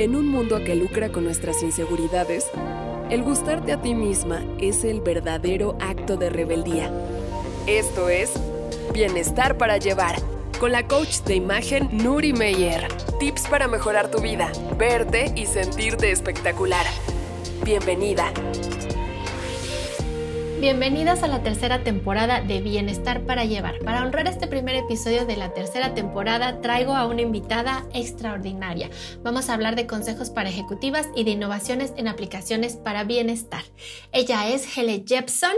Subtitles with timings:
[0.00, 2.46] En un mundo que lucra con nuestras inseguridades,
[3.10, 6.90] el gustarte a ti misma es el verdadero acto de rebeldía.
[7.66, 8.32] Esto es
[8.94, 10.16] Bienestar para Llevar,
[10.58, 12.88] con la coach de imagen Nuri Meyer.
[13.18, 16.86] Tips para mejorar tu vida, verte y sentirte espectacular.
[17.62, 18.32] Bienvenida.
[20.60, 23.78] Bienvenidas a la tercera temporada de Bienestar para Llevar.
[23.78, 28.90] Para honrar este primer episodio de la tercera temporada, traigo a una invitada extraordinaria.
[29.22, 33.62] Vamos a hablar de consejos para ejecutivas y de innovaciones en aplicaciones para bienestar.
[34.12, 35.54] Ella es Hele Jepson.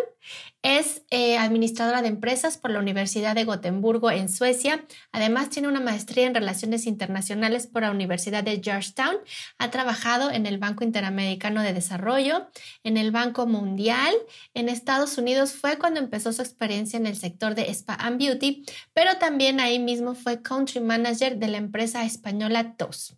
[0.63, 4.85] Es eh, administradora de empresas por la Universidad de Gotemburgo en Suecia.
[5.11, 9.17] Además, tiene una maestría en Relaciones Internacionales por la Universidad de Georgetown.
[9.59, 12.49] Ha trabajado en el Banco Interamericano de Desarrollo,
[12.85, 14.15] en el Banco Mundial.
[14.55, 18.65] En Estados Unidos fue cuando empezó su experiencia en el sector de Spa and Beauty,
[18.93, 23.17] pero también ahí mismo fue Country Manager de la empresa española TOS.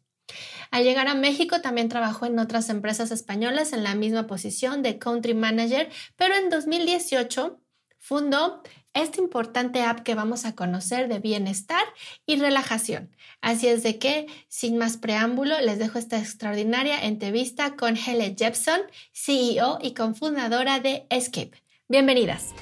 [0.75, 4.99] Al llegar a México también trabajó en otras empresas españolas en la misma posición de
[4.99, 7.61] Country Manager, pero en 2018
[8.01, 8.61] fundó
[8.93, 11.85] esta importante app que vamos a conocer de bienestar
[12.27, 13.15] y relajación.
[13.41, 18.81] Así es de que, sin más preámbulo, les dejo esta extraordinaria entrevista con Hele Jepson,
[19.13, 21.63] CEO y cofundadora de Escape.
[21.87, 22.53] Bienvenidas.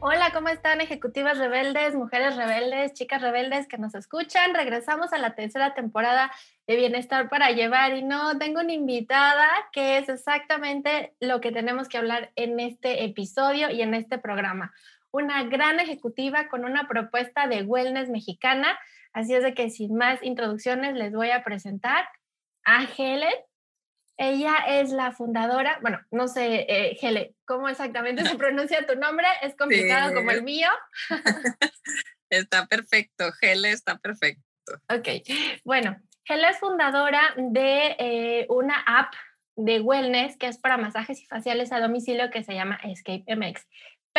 [0.00, 4.54] Hola, ¿cómo están ejecutivas rebeldes, mujeres rebeldes, chicas rebeldes que nos escuchan?
[4.54, 6.30] Regresamos a la tercera temporada
[6.68, 11.88] de Bienestar para Llevar y no, tengo una invitada que es exactamente lo que tenemos
[11.88, 14.72] que hablar en este episodio y en este programa.
[15.10, 18.78] Una gran ejecutiva con una propuesta de wellness mexicana.
[19.12, 22.08] Así es de que sin más introducciones les voy a presentar
[22.64, 23.34] a Helen
[24.18, 29.26] ella es la fundadora, bueno, no sé, eh, Hele, ¿cómo exactamente se pronuncia tu nombre?
[29.42, 30.68] Es complicado como el mío.
[32.30, 34.42] está perfecto, Hele está perfecto.
[34.90, 35.08] Ok,
[35.64, 39.14] bueno, Hele es fundadora de eh, una app
[39.56, 43.66] de wellness que es para masajes y faciales a domicilio que se llama Escape MX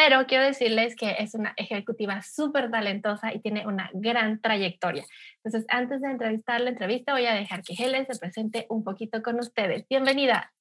[0.01, 5.03] pero quiero decirles que es una ejecutiva súper talentosa y tiene una gran trayectoria.
[5.43, 9.21] Entonces, antes de entrevistar la entrevista, voy a dejar que Helen se presente un poquito
[9.21, 9.85] con ustedes.
[9.89, 10.53] Bienvenida.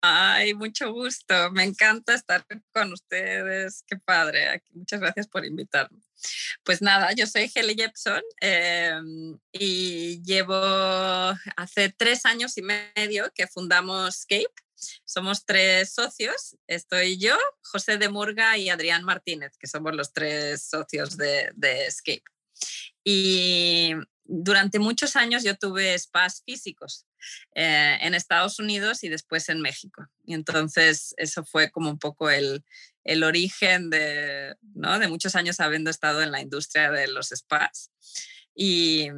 [0.00, 1.50] Ay, mucho gusto.
[1.50, 3.84] Me encanta estar con ustedes.
[3.86, 4.62] Qué padre.
[4.72, 5.98] Muchas gracias por invitarme.
[6.62, 10.54] Pues nada, yo soy Helen Jepson em, y llevo
[11.56, 14.63] hace tres años y medio que fundamos Escape
[15.04, 20.62] somos tres socios, estoy yo, José de Murga y Adrián Martínez, que somos los tres
[20.68, 21.52] socios de,
[21.86, 22.24] Escape.
[23.04, 23.92] Y
[24.24, 27.06] durante muchos años yo tuve spas físicos
[27.54, 30.06] eh, en Estados Unidos y después en México.
[30.24, 32.64] Y entonces eso fue como un poco el,
[33.04, 34.98] el origen de, ¿no?
[34.98, 37.90] de muchos años habiendo estado en la industria de los spas.
[38.54, 39.08] Y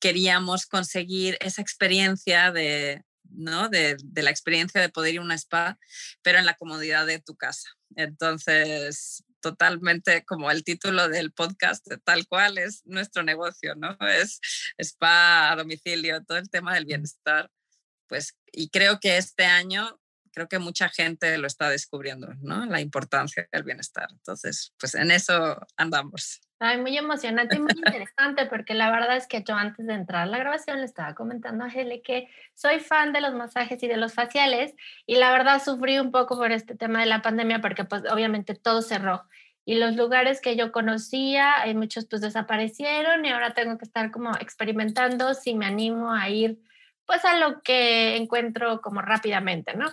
[0.00, 3.02] queríamos conseguir esa experiencia de,
[3.36, 3.68] ¿no?
[3.68, 5.78] De, la experiencia de poder ir a una spa,
[6.22, 7.68] pero en la comodidad de tu casa.
[7.96, 13.96] Entonces, totalmente como el título del podcast, tal cual es nuestro negocio, ¿no?
[14.00, 14.40] Es
[14.78, 17.50] spa a domicilio, todo el tema del bienestar.
[18.08, 20.00] Pues, y creo que este año,
[20.32, 22.66] creo que mucha gente lo está descubriendo, ¿no?
[22.66, 24.08] La importancia del bienestar.
[24.10, 26.40] Entonces, pues en eso andamos.
[26.64, 30.22] Ay, muy emocionante y muy interesante, porque la verdad es que yo antes de entrar
[30.22, 33.86] a la grabación le estaba comentando a Hele que soy fan de los masajes y
[33.86, 34.74] de los faciales,
[35.06, 38.54] y la verdad sufrí un poco por este tema de la pandemia, porque pues obviamente
[38.54, 39.24] todo cerró.
[39.66, 44.10] Y los lugares que yo conocía, hay muchos pues desaparecieron y ahora tengo que estar
[44.10, 46.58] como experimentando si me animo a ir
[47.06, 49.86] pues a lo que encuentro como rápidamente, ¿no?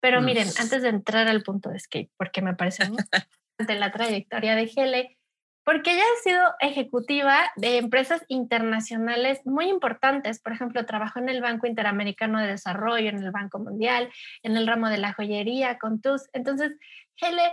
[0.00, 0.24] Pero mm.
[0.24, 2.98] miren, antes de entrar al punto de skate, porque me parece muy
[3.58, 5.18] interesante la trayectoria de Hele,
[5.64, 10.40] porque ella ha sido ejecutiva de empresas internacionales muy importantes.
[10.40, 14.12] Por ejemplo, trabajó en el Banco Interamericano de Desarrollo, en el Banco Mundial,
[14.42, 16.28] en el ramo de la joyería, con TUS.
[16.32, 16.72] Entonces,
[17.20, 17.52] Hele,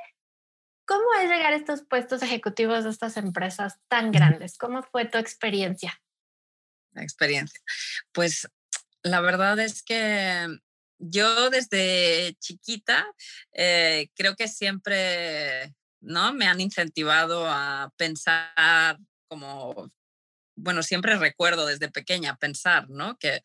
[0.86, 4.58] ¿cómo es llegar a estos puestos ejecutivos de estas empresas tan grandes?
[4.58, 6.02] ¿Cómo fue tu experiencia?
[6.94, 7.60] La experiencia.
[8.12, 8.48] Pues
[9.04, 10.48] la verdad es que
[10.98, 13.06] yo desde chiquita
[13.54, 16.34] eh, creo que siempre ¿no?
[16.34, 18.98] Me han incentivado a pensar
[19.28, 19.92] como,
[20.56, 23.18] bueno, siempre recuerdo desde pequeña pensar, ¿no?
[23.18, 23.44] Que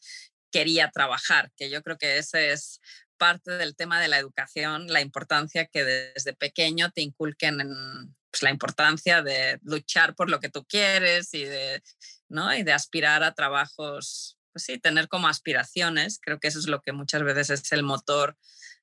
[0.51, 2.81] quería trabajar, que yo creo que ese es
[3.17, 8.43] parte del tema de la educación, la importancia que desde pequeño te inculquen en pues,
[8.43, 11.83] la importancia de luchar por lo que tú quieres y de,
[12.29, 12.55] ¿no?
[12.55, 16.19] y de aspirar a trabajos, pues sí, tener como aspiraciones.
[16.21, 18.37] Creo que eso es lo que muchas veces es el motor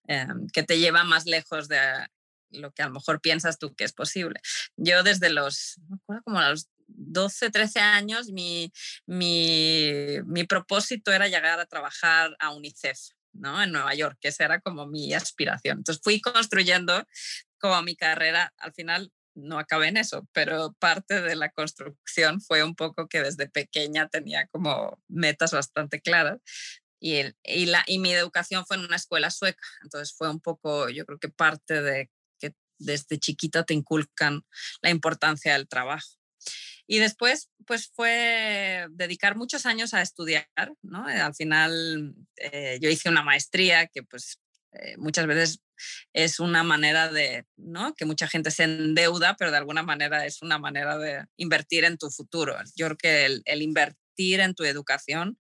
[0.08, 1.80] em, que te lleva más lejos de
[2.52, 4.40] lo que a lo mejor piensas tú que es posible.
[4.78, 5.80] Yo desde los,
[6.24, 8.72] como a los 12, 13 años, mi,
[9.06, 13.00] mi, mi propósito era llegar a trabajar a UNICEF.
[13.34, 13.64] ¿no?
[13.64, 15.78] en Nueva York, que esa era como mi aspiración.
[15.78, 17.08] Entonces fui construyendo
[17.60, 22.64] como mi carrera, al final no acabé en eso, pero parte de la construcción fue
[22.64, 26.40] un poco que desde pequeña tenía como metas bastante claras.
[27.00, 30.88] Y, y, la, y mi educación fue en una escuela sueca, entonces fue un poco,
[30.90, 32.12] yo creo que parte de
[32.82, 34.44] desde chiquita te inculcan
[34.82, 36.08] la importancia del trabajo.
[36.88, 40.48] Y después, pues fue dedicar muchos años a estudiar,
[40.82, 41.06] ¿no?
[41.06, 44.40] Al final eh, yo hice una maestría que pues
[44.74, 45.60] eh, muchas veces
[46.14, 47.94] es una manera de, ¿no?
[47.94, 51.98] Que mucha gente se endeuda, pero de alguna manera es una manera de invertir en
[51.98, 52.58] tu futuro.
[52.76, 55.38] Yo creo que el invertir en tu educación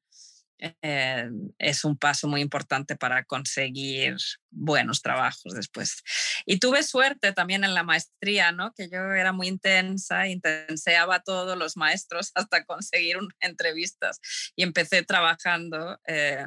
[0.61, 4.15] eh, es un paso muy importante para conseguir
[4.51, 6.03] buenos trabajos después.
[6.45, 8.73] Y tuve suerte también en la maestría, ¿no?
[8.73, 14.19] Que yo era muy intensa, intenseaba a todos los maestros hasta conseguir entrevistas
[14.55, 16.45] y empecé trabajando eh,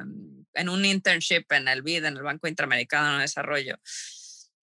[0.53, 3.77] en un internship en el BID, en el Banco Interamericano de Desarrollo,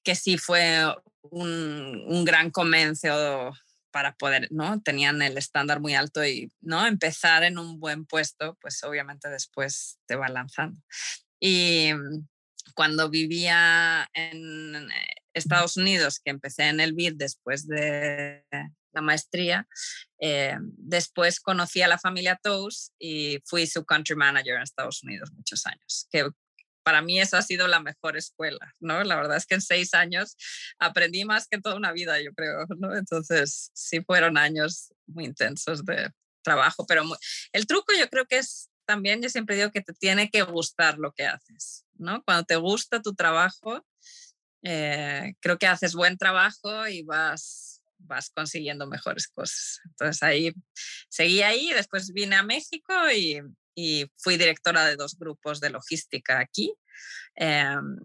[0.02, 0.82] que sí fue
[1.22, 3.52] un, un gran comienzo
[3.92, 4.82] para poder, ¿no?
[4.82, 6.84] Tenían el estándar muy alto y, ¿no?
[6.86, 10.80] Empezar en un buen puesto, pues obviamente después te va lanzando.
[11.38, 12.26] Y mm,
[12.74, 14.88] cuando vivía en
[15.34, 18.44] Estados Unidos, que empecé en el BID después de
[18.92, 19.68] la maestría,
[20.18, 25.30] eh, después conocí a la familia Toast y fui su country manager en Estados Unidos
[25.32, 26.28] muchos años, que
[26.82, 29.02] para mí esa ha sido la mejor escuela, ¿no?
[29.04, 30.36] La verdad es que en seis años
[30.78, 32.96] aprendí más que toda una vida, yo creo, ¿no?
[32.96, 36.10] Entonces, sí fueron años muy intensos de
[36.42, 37.04] trabajo, pero
[37.52, 40.98] el truco yo creo que es también, yo siempre digo que te tiene que gustar
[40.98, 42.22] lo que haces, ¿no?
[42.24, 43.86] Cuando te gusta tu trabajo,
[44.62, 49.80] eh, creo que haces buen trabajo y vas, vas consiguiendo mejores cosas.
[49.84, 50.52] Entonces ahí
[51.08, 53.40] seguí ahí, después vine a México y
[53.74, 56.74] y fui directora de dos grupos de logística aquí.
[57.34, 57.98] Em,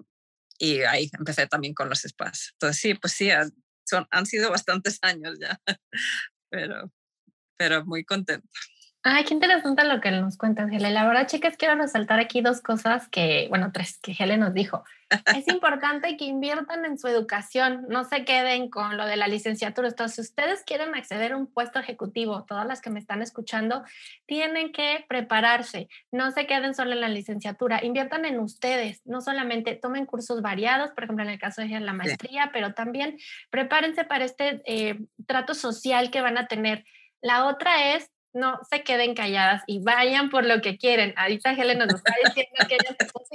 [0.60, 2.52] y ahí empecé también con los spas.
[2.54, 3.30] Entonces, sí, pues sí,
[3.86, 5.60] son, han sido bastantes años ya,
[6.50, 6.92] pero,
[7.58, 8.48] pero muy contenta.
[9.04, 10.94] Ay, qué interesante lo que nos cuentas, Helen.
[10.94, 14.84] La verdad, chicas, quiero resaltar aquí dos cosas que, bueno, tres que Helen nos dijo.
[15.36, 19.88] Es importante que inviertan en su educación, no se queden con lo de la licenciatura.
[19.88, 23.84] Entonces, si ustedes quieren acceder a un puesto ejecutivo, todas las que me están escuchando,
[24.26, 25.88] tienen que prepararse.
[26.12, 29.02] No se queden solo en la licenciatura, inviertan en ustedes.
[29.06, 33.18] No solamente tomen cursos variados, por ejemplo, en el caso de la maestría, pero también
[33.52, 36.84] prepárense para este eh, trato social que van a tener.
[37.22, 41.14] La otra es no se queden calladas y vayan por lo que quieren.
[41.18, 43.28] Ahorita Helen nos está diciendo que ella se puso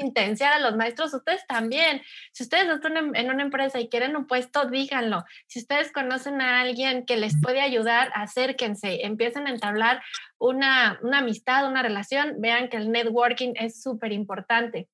[0.44, 2.02] a los maestros, ustedes también.
[2.32, 5.24] Si ustedes están en una empresa y quieren un puesto, díganlo.
[5.46, 10.02] Si ustedes conocen a alguien que les puede ayudar, acérquense, empiecen a entablar
[10.38, 14.88] una, una amistad, una relación, vean que el networking es súper importante.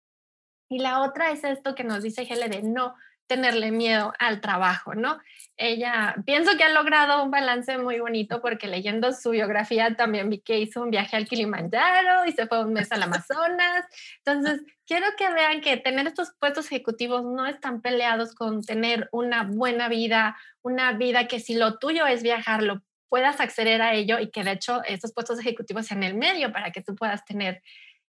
[0.69, 2.95] Y la otra es esto que nos dice Helen de no
[3.29, 5.19] tenerle miedo al trabajo, ¿no?
[5.57, 10.41] Ella, pienso que ha logrado un balance muy bonito porque leyendo su biografía también vi
[10.41, 13.85] que hizo un viaje al Kilimanjaro y se fue un mes al Amazonas.
[14.25, 19.45] Entonces, quiero que vean que tener estos puestos ejecutivos no están peleados con tener una
[19.45, 24.19] buena vida, una vida que si lo tuyo es viajar, lo puedas acceder a ello
[24.19, 27.63] y que de hecho estos puestos ejecutivos sean el medio para que tú puedas tener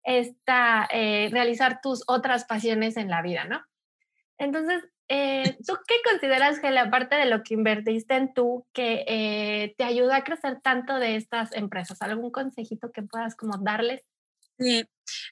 [0.04, 3.64] esta, eh, realizar tus otras pasiones en la vida, ¿no?
[4.38, 9.04] Entonces, eh, ¿Tú qué consideras que la parte de lo que invertiste en tú que
[9.06, 12.02] eh, te ayuda a crecer tanto de estas empresas?
[12.02, 14.02] ¿Algún consejito que puedas como darles?
[14.58, 14.84] Sí,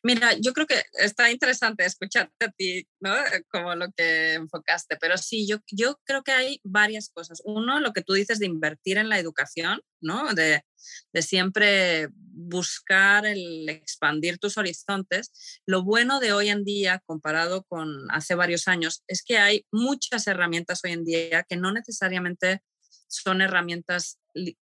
[0.02, 3.14] mira, yo creo que está interesante escucharte a ti, ¿no?
[3.16, 7.42] Eh, como lo que enfocaste, pero sí, yo, yo creo que hay varias cosas.
[7.44, 10.34] Uno, lo que tú dices de invertir en la educación, ¿no?
[10.34, 10.64] De,
[11.12, 15.60] de siempre buscar el expandir tus horizontes.
[15.66, 20.26] Lo bueno de hoy en día, comparado con hace varios años, es que hay muchas
[20.26, 22.62] herramientas hoy en día que no necesariamente
[23.08, 24.18] son herramientas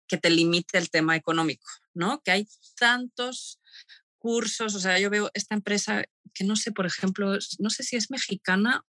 [0.07, 2.23] que te limite el tema económico, ¿no?
[2.23, 2.49] Que hay
[2.79, 3.61] tantos
[4.19, 7.97] cursos, o sea, yo veo esta empresa que no sé, por ejemplo, no sé si
[7.97, 8.85] es mexicana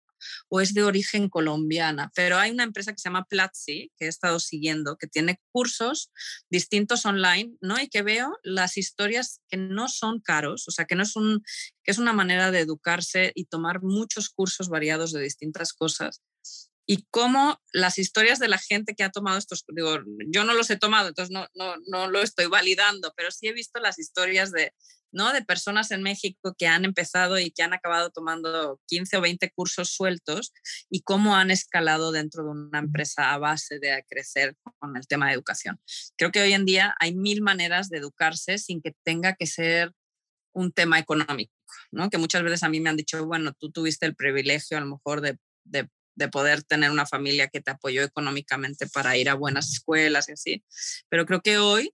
[0.48, 4.08] o es de origen colombiana, pero hay una empresa que se llama Platzi, que he
[4.08, 6.10] estado siguiendo, que tiene cursos
[6.50, 7.80] distintos online, ¿no?
[7.80, 11.42] Y que veo las historias que no son caros, o sea, que no es un,
[11.82, 16.22] que es una manera de educarse y tomar muchos cursos variados de distintas cosas.
[16.86, 20.70] Y cómo las historias de la gente que ha tomado estos, digo, yo no los
[20.70, 24.52] he tomado, entonces no, no, no lo estoy validando, pero sí he visto las historias
[24.52, 24.72] de
[25.16, 25.32] ¿no?
[25.32, 29.50] De personas en México que han empezado y que han acabado tomando 15 o 20
[29.52, 30.52] cursos sueltos
[30.90, 35.28] y cómo han escalado dentro de una empresa a base de crecer con el tema
[35.28, 35.80] de educación.
[36.18, 39.92] Creo que hoy en día hay mil maneras de educarse sin que tenga que ser
[40.52, 41.54] un tema económico,
[41.90, 42.10] ¿no?
[42.10, 44.86] Que muchas veces a mí me han dicho, bueno, tú tuviste el privilegio a lo
[44.86, 49.34] mejor de, de de poder tener una familia que te apoyó económicamente para ir a
[49.34, 50.64] buenas escuelas y así.
[51.08, 51.92] Pero creo que hoy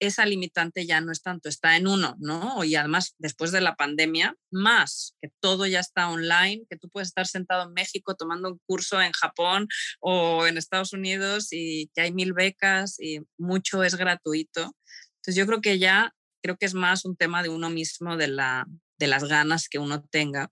[0.00, 2.64] esa limitante ya no es tanto, está en uno, ¿no?
[2.64, 7.08] Y además, después de la pandemia, más que todo ya está online, que tú puedes
[7.08, 9.68] estar sentado en México tomando un curso en Japón
[10.00, 14.72] o en Estados Unidos y que hay mil becas y mucho es gratuito.
[15.16, 18.28] Entonces yo creo que ya, creo que es más un tema de uno mismo, de,
[18.28, 18.66] la,
[18.98, 20.50] de las ganas que uno tenga.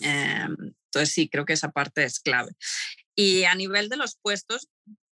[0.00, 2.52] Em, entonces sí, creo que esa parte es clave.
[3.14, 4.68] Y a nivel de los puestos,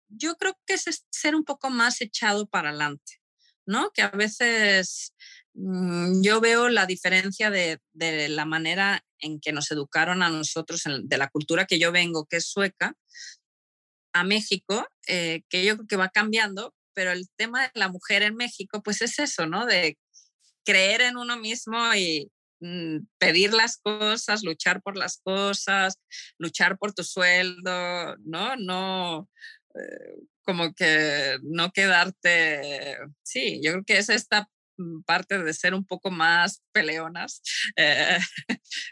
[0.09, 3.21] yo creo que es ser un poco más echado para adelante,
[3.65, 3.91] ¿no?
[3.91, 5.13] Que a veces
[5.53, 11.17] mm, yo veo la diferencia de, la manera en que nos educaron a nosotros, de
[11.17, 12.95] la cultura que yo vengo, que es sueca,
[14.13, 18.23] a México, eh, que yo creo que va cambiando, pero el tema de la mujer
[18.23, 19.65] en México, pues es eso, ¿no?
[19.65, 19.97] De
[20.65, 22.29] creer en uno mismo y,
[23.17, 25.99] pedir las cosas, luchar por las cosas,
[26.37, 28.55] luchar por tu sueldo, ¿no?
[28.57, 29.29] No,
[29.75, 35.73] eh, como que no quedarte, sí, yo creo que es esta mm, parte de ser
[35.73, 37.41] un poco más peleonas.
[37.77, 38.19] Eh,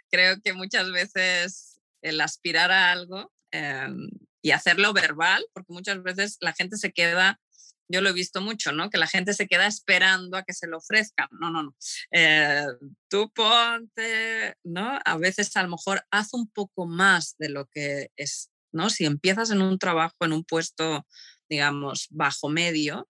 [0.10, 4.10] creo que muchas veces el aspirar a algo em,
[4.42, 7.40] y hacerlo verbal, porque muchas veces la gente se queda
[7.90, 8.90] yo lo he visto mucho, ¿no?
[8.90, 11.28] Que la gente se queda esperando a que se lo ofrezcan.
[11.32, 11.76] No, no, no.
[12.12, 12.66] Eh,
[13.10, 15.00] tú ponte, ¿no?
[15.04, 18.90] A veces a lo mejor haz un poco más de lo que es, ¿no?
[18.90, 21.06] Si empiezas en un trabajo, en un puesto,
[21.50, 23.10] digamos, bajo medio,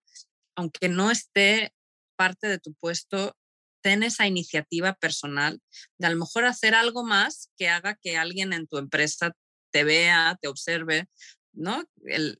[0.56, 1.74] aunque no esté
[2.16, 3.36] parte de tu puesto,
[3.82, 5.60] ten esa iniciativa personal
[5.98, 9.32] de a lo mejor hacer algo más que haga que alguien en tu empresa
[9.72, 11.08] te vea, te observe,
[11.52, 11.82] ¿no?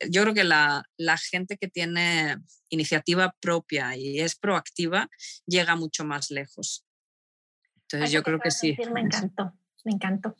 [0.09, 0.85] yo creo que la,
[1.31, 2.37] gente que tiene
[2.69, 5.09] iniciativa propia y es proactiva
[5.47, 6.87] llega mucho más lejos.
[7.83, 8.77] Entonces yo creo que sí.
[8.93, 9.53] me encantó,
[9.85, 10.37] me encantó.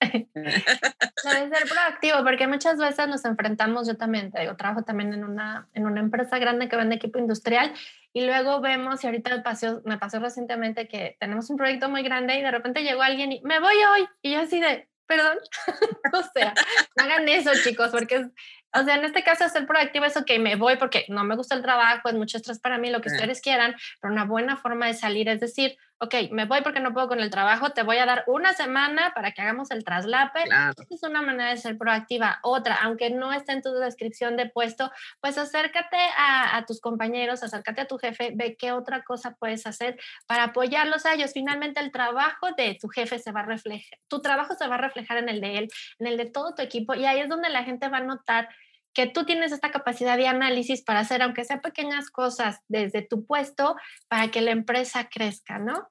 [0.34, 5.68] Debe ser proactivo, porque muchas veces nos enfrentamos, yo también, digo, trabajo también en una,
[5.74, 7.72] en una empresa grande que vende equipo industrial
[8.12, 12.02] y luego vemos, y ahorita me pasó, me pasó recientemente que tenemos un proyecto muy
[12.02, 15.38] grande y de repente llegó alguien y me voy hoy y yo así de, perdón.
[16.12, 16.54] o sea,
[16.96, 18.26] no hagan eso, chicos, porque es,
[18.74, 21.54] o sea, en este caso ser proactivo es, ok, me voy porque no me gusta
[21.54, 24.86] el trabajo, es mucho estrés para mí, lo que ustedes quieran, pero una buena forma
[24.86, 27.98] de salir es decir, ok, me voy porque no puedo con el trabajo, te voy
[27.98, 30.42] a dar una semana para que hagamos el traslape.
[30.90, 32.40] Es una manera de ser proactiva.
[32.42, 34.90] Otra, aunque no esté en tu descripción de puesto,
[35.20, 39.64] pues acércate a, a tus compañeros, acércate a tu jefe, ve qué otra cosa puedes
[39.64, 41.30] hacer para apoyarlos a ellos.
[41.32, 44.78] Finalmente, el trabajo de tu jefe se va a reflejar, tu trabajo se va a
[44.78, 45.68] reflejar en el de él,
[46.00, 48.48] en el de todo tu equipo, y ahí es donde la gente va a notar
[48.94, 53.26] que tú tienes esta capacidad de análisis para hacer, aunque sea pequeñas cosas desde tu
[53.26, 53.76] puesto,
[54.08, 55.88] para que la empresa crezca, ¿no?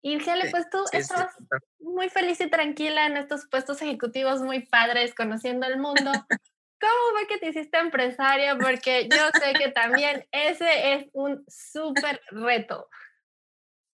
[0.00, 1.34] Y Gele, pues tú estás
[1.80, 6.12] muy feliz y tranquila en estos puestos ejecutivos muy padres, conociendo el mundo.
[6.80, 8.56] ¿Cómo fue que te hiciste empresaria?
[8.56, 12.88] Porque yo sé que también ese es un súper reto.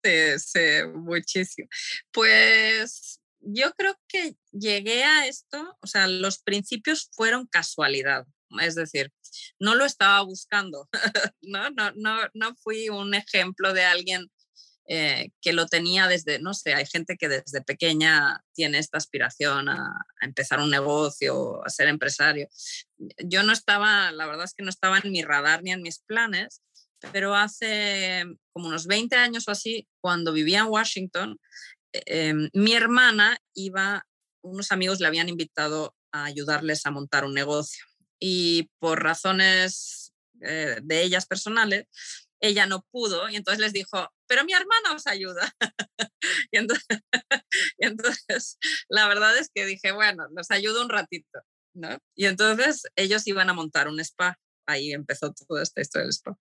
[0.04, 1.68] Sí, sí, muchísimo.
[2.12, 8.26] Pues yo creo que llegué a esto, o sea, los principios fueron casualidad
[8.60, 9.12] es decir,
[9.58, 10.88] no lo estaba buscando,
[11.42, 11.70] ¿no?
[11.70, 14.30] No, no, no fui un ejemplo de alguien
[14.86, 19.70] eh, que lo tenía desde, no sé, hay gente que desde pequeña tiene esta aspiración
[19.70, 22.48] a, empezar un negocio, a ser empresario.
[23.24, 26.00] Yo no estaba, la verdad es que no estaba en mi radar ni en mis
[26.00, 26.62] planes,
[27.12, 31.38] pero hace como unos 20 años o así, cuando vivía en Washington,
[31.92, 34.06] em, mi hermana iba,
[34.42, 37.84] unos amigos le habían invitado a ayudarles a montar un negocio
[38.26, 41.84] y por razones eh, de ellas personales,
[42.40, 45.52] ella no pudo y entonces les dijo, pero mi hermana os ayuda.
[46.50, 46.56] y,
[47.76, 48.56] entonces,
[48.88, 51.40] la verdad es que dije, bueno, los ayudo un ratito.
[51.74, 51.98] ¿no?
[52.14, 54.38] Y entonces ellos iban a montar un spa.
[54.64, 56.34] Ahí empezó todo esto del spa.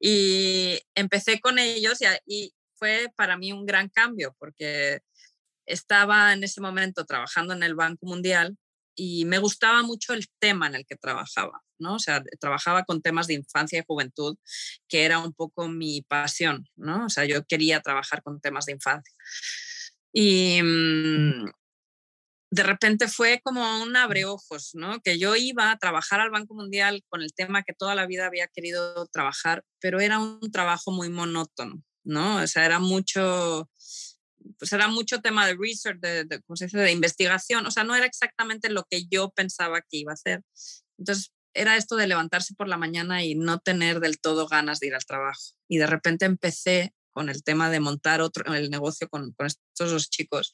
[0.00, 5.02] Y empecé con ellos y, y fue para mí un gran cambio porque
[5.66, 8.56] estaba en ese momento trabajando en el Banco Mundial
[8.94, 11.94] y me gustaba mucho el tema en el que trabajaba, ¿no?
[11.94, 14.36] O sea, trabajaba con temas de infancia y juventud,
[14.88, 17.06] que era un poco mi pasión, ¿no?
[17.06, 19.14] O sea, yo quería trabajar con temas de infancia.
[20.12, 21.46] Y mm,
[22.52, 25.00] de repente fue como un abreojos, ¿no?
[25.00, 28.26] Que yo iba a trabajar al Banco Mundial con el tema que toda la vida
[28.26, 32.42] había querido trabajar, pero era un trabajo muy monótono, ¿no?
[32.42, 33.70] O sea, era mucho,
[34.58, 36.40] pues era mucho tema de research, de, de,
[36.72, 40.42] de investigación, o sea, no era exactamente lo que yo pensaba que iba a hacer.
[40.98, 44.88] Entonces, era esto de levantarse por la mañana y no tener del todo ganas de
[44.88, 45.40] ir al trabajo.
[45.68, 49.90] Y de repente empecé con el tema de montar otro, el negocio con, con estos
[49.90, 50.52] dos chicos.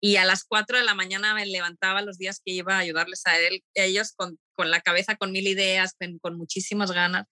[0.00, 3.22] Y a las 4 de la mañana me levantaba los días que iba a ayudarles
[3.26, 7.26] a, él, a ellos con, con la cabeza, con mil ideas, con, con muchísimas ganas.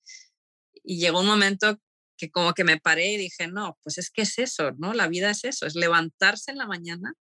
[0.84, 1.78] Y llegó un momento
[2.20, 4.92] que como que me paré y dije, no, pues es que es eso, ¿no?
[4.92, 7.14] La vida es eso, es levantarse en la mañana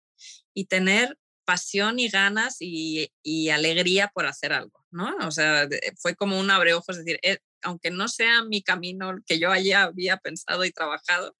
[0.53, 5.15] y tener pasión y ganas y, y alegría por hacer algo, ¿no?
[5.25, 9.39] O sea, fue como un abreojos, es decir, eh, aunque no sea mi camino que
[9.39, 11.35] yo allá había pensado y trabajado,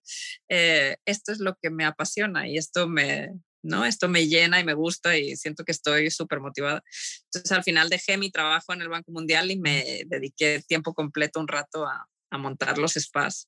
[0.49, 3.29] eh, esto es lo que me apasiona y esto me,
[3.61, 3.85] ¿no?
[3.85, 6.81] Esto me llena y me gusta y siento que estoy súper motivada.
[7.25, 11.39] Entonces al final dejé mi trabajo en el Banco Mundial y me dediqué tiempo completo
[11.39, 13.47] un rato a, a montar los spas.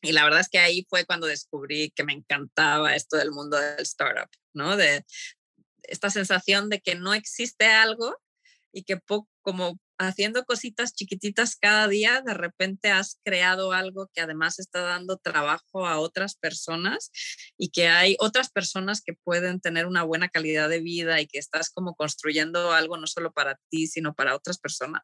[0.00, 3.56] Y la verdad es que ahí fue cuando descubrí que me encantaba esto del mundo
[3.56, 4.76] del startup, ¿no?
[4.76, 5.04] De
[5.82, 8.16] esta sensación de que no existe algo
[8.72, 9.00] y que
[9.42, 15.16] como haciendo cositas chiquititas cada día, de repente has creado algo que además está dando
[15.16, 17.10] trabajo a otras personas
[17.56, 21.38] y que hay otras personas que pueden tener una buena calidad de vida y que
[21.38, 25.02] estás como construyendo algo no solo para ti, sino para otras personas.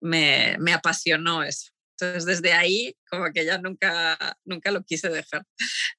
[0.00, 1.70] Me, me apasionó eso.
[2.00, 5.44] Entonces, desde ahí, como que ya nunca, nunca lo quise dejar.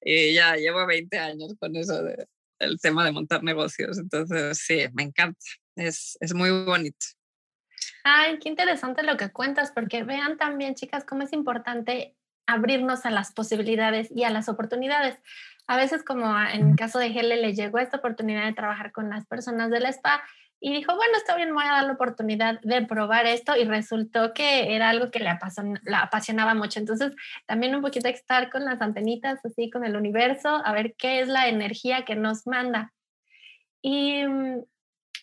[0.01, 2.27] Y ya llevo 20 años con eso de,
[2.59, 3.97] el tema de montar negocios.
[3.97, 5.39] Entonces, sí, me encanta.
[5.75, 7.05] Es, es muy bonito.
[8.03, 12.15] Ay, qué interesante lo que cuentas, porque vean también, chicas, cómo es importante
[12.47, 15.17] abrirnos a las posibilidades y a las oportunidades.
[15.67, 19.09] A veces, como en el caso de Hele, le llegó esta oportunidad de trabajar con
[19.09, 20.23] las personas del spa
[20.63, 24.31] y dijo, bueno, está bien, voy a dar la oportunidad de probar esto y resultó
[24.31, 25.29] que era algo que le,
[25.95, 26.79] apasionaba mucho.
[26.79, 27.13] Entonces,
[27.47, 31.27] también un poquito estar con las antenitas, así con el universo, a ver qué es
[31.27, 32.93] la energía que nos manda.
[33.81, 34.61] Y mm,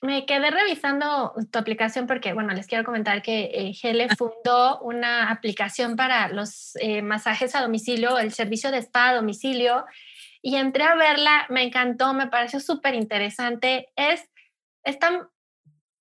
[0.03, 5.31] me quedé revisando tu aplicación porque, bueno, les quiero comentar que eh, Hele fundó una
[5.31, 9.85] aplicación para los eh, masajes a domicilio, el servicio de spa a domicilio,
[10.43, 13.93] y entré a verla, me encantó, me pareció súper interesante.
[13.95, 14.29] Es
[14.89, 15.29] está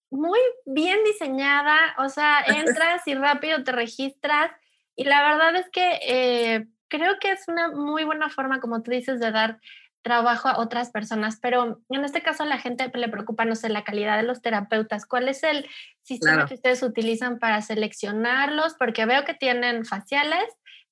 [0.10, 4.52] muy bien diseñada, o sea, entras y rápido te registras
[4.96, 8.92] y la verdad es que eh, creo que es una muy buena forma, como tú
[8.92, 9.60] dices, de dar
[10.02, 13.68] trabajo a otras personas, pero en este caso a la gente le preocupa, no sé,
[13.68, 15.06] la calidad de los terapeutas.
[15.06, 15.68] ¿Cuál es el
[16.02, 18.76] sistema que ustedes utilizan para seleccionarlos?
[18.76, 20.46] Porque veo que tienen faciales,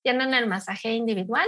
[0.03, 1.47] tienen el masaje individual,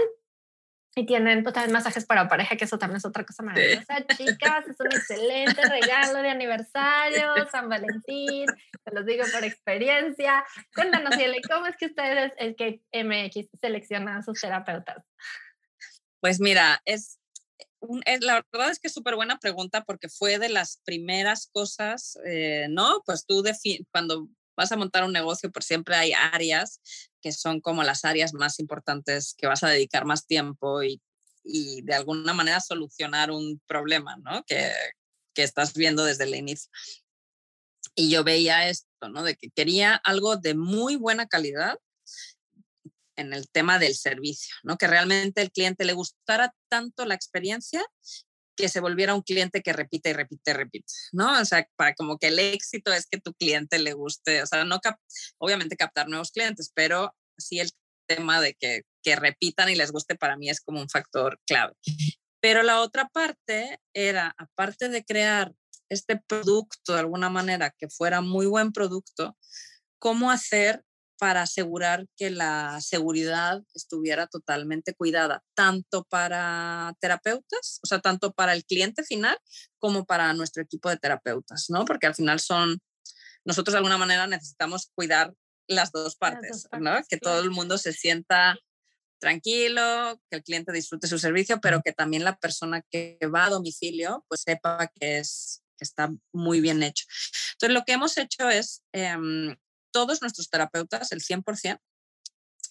[0.97, 4.03] y tienen pues, también masajes para pareja, que eso también es otra cosa maravillosa.
[4.17, 8.47] Chicas, es un excelente regalo de aniversario, San Valentín,
[8.83, 10.43] te los digo por experiencia.
[10.73, 15.05] Cuéntanos, Yele, ¿cómo es que ustedes, el que MX, seleccionan a sus terapeutas?
[16.19, 17.19] Pues mira, es,
[18.05, 22.17] es la verdad es que es súper buena pregunta porque fue de las primeras cosas,
[22.25, 23.03] eh, ¿no?
[23.05, 23.43] Pues tú
[23.91, 26.81] cuando vas a montar un negocio, por siempre hay áreas
[27.21, 31.01] que son como las áreas más importantes que vas a dedicar más tiempo y,
[31.43, 34.43] y de alguna manera solucionar un problema ¿no?
[34.45, 34.71] que,
[35.33, 36.69] que estás viendo desde el inicio.
[37.95, 39.23] Y yo veía esto, ¿no?
[39.23, 41.79] De que quería algo de muy buena calidad
[43.15, 44.77] en el tema del servicio, ¿no?
[44.77, 47.83] Que realmente el cliente le gustara tanto la experiencia
[48.57, 51.39] que se volviera un cliente que repite y repite y repite, ¿no?
[51.39, 54.65] O sea, para como que el éxito es que tu cliente le guste, o sea,
[54.65, 54.81] no
[55.37, 57.69] obviamente captar nuevos clientes, pero sí el
[58.07, 61.73] tema de que, que repitan y les guste para mí es como un factor clave.
[62.41, 65.53] Pero la otra parte era, aparte de crear
[65.89, 69.37] este producto de alguna manera que fuera muy buen producto,
[69.99, 70.83] cómo hacer
[71.17, 78.53] para asegurar que la seguridad estuviera totalmente cuidada, tanto para terapeutas, o sea, tanto para
[78.53, 79.37] el cliente final
[79.79, 81.85] como para nuestro equipo de terapeutas, ¿no?
[81.85, 82.79] Porque al final son,
[83.45, 85.33] nosotros de alguna manera necesitamos cuidar
[85.67, 86.97] las dos partes, ¿no?
[87.09, 88.57] Que todo el mundo se sienta
[89.19, 93.49] tranquilo, que el cliente disfrute su servicio, pero que también la persona que va a
[93.49, 97.05] domicilio pues sepa que es que está muy bien hecho.
[97.53, 99.55] Entonces, lo que hemos hecho es em,
[99.91, 101.79] todos nuestros terapeutas, el 100%,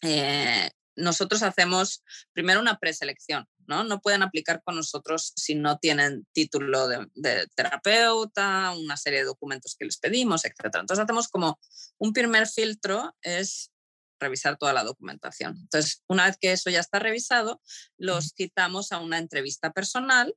[0.03, 2.03] eh, nosotros hacemos
[2.33, 3.85] primero una preselección, ¿no?
[3.85, 9.77] No pueden aplicar con nosotros si no tienen título de, terapeuta, una serie de documentos
[9.79, 10.55] que les pedimos, etc.
[10.75, 11.59] Entonces hacemos como
[11.99, 13.71] un primer filtro, es
[14.19, 15.59] revisar toda la documentación.
[15.59, 17.61] Entonces, una vez que eso ya está revisado,
[17.99, 20.35] los citamos a una entrevista personal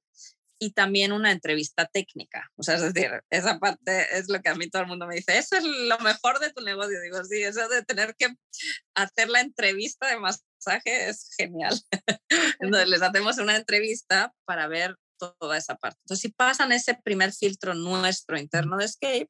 [0.59, 2.51] y también una entrevista técnica.
[2.57, 5.15] O sea, es decir, esa parte es lo que a mí todo el mundo me
[5.15, 7.01] dice, eso es lo mejor de tu negocio.
[7.01, 8.27] Digo, sí, eso de tener que
[8.93, 11.79] hacer la entrevista de masaje es genial.
[12.59, 15.99] Entonces les hacemos una entrevista para ver toda esa parte.
[16.03, 19.29] Entonces, si pasan ese primer filtro nuestro interno de Escape,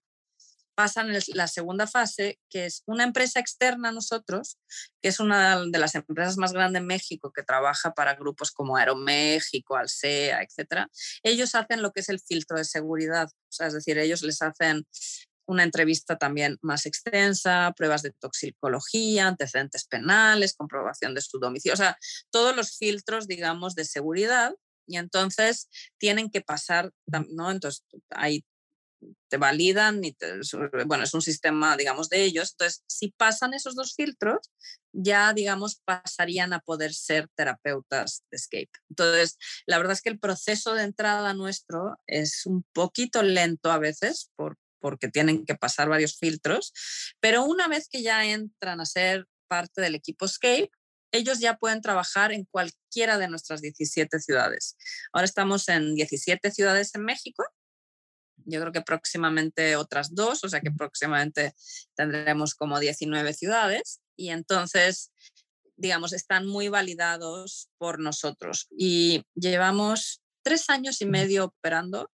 [0.79, 4.57] pasan la segunda fase, que es una empresa externa a nosotros,
[5.01, 8.77] que es una de las empresas más grandes en México que trabaja para grupos como
[8.77, 10.87] Aeroméxico, Alsea, etc.
[11.21, 14.41] Ellos hacen lo que es el filtro de seguridad, o sea, es decir, ellos les
[14.41, 14.87] hacen
[15.45, 21.75] una entrevista también más extensa, pruebas de toxicología, antecedentes penales, comprobación de su domicilio, o
[21.75, 21.97] sea,
[22.29, 24.53] todos los filtros, digamos, de seguridad
[24.87, 26.93] y entonces tienen que pasar,
[27.31, 27.51] ¿no?
[27.51, 28.45] Entonces hay
[29.29, 30.15] te validan y
[30.85, 32.51] bueno, es un sistema, digamos, de ellos.
[32.51, 34.51] Entonces, si pasan esos dos filtros,
[34.91, 38.71] ya, digamos, pasarían a poder ser terapeutas de escape.
[38.89, 43.77] Entonces, la verdad es que el proceso de entrada nuestro es un poquito lento a
[43.77, 46.73] veces por, porque tienen que pasar varios filtros,
[47.19, 50.71] pero una vez que ya entran a ser parte del equipo escape,
[51.11, 54.75] ellos ya pueden trabajar en cualquiera de nuestras 17 ciudades.
[55.11, 57.43] Ahora estamos en 17 ciudades en México
[58.45, 61.53] yo creo que próximamente otras dos, o sea que próximamente
[61.95, 65.11] tendremos como 19 ciudades y entonces,
[65.75, 72.11] digamos, están muy validados por nosotros y llevamos tres años y medio operando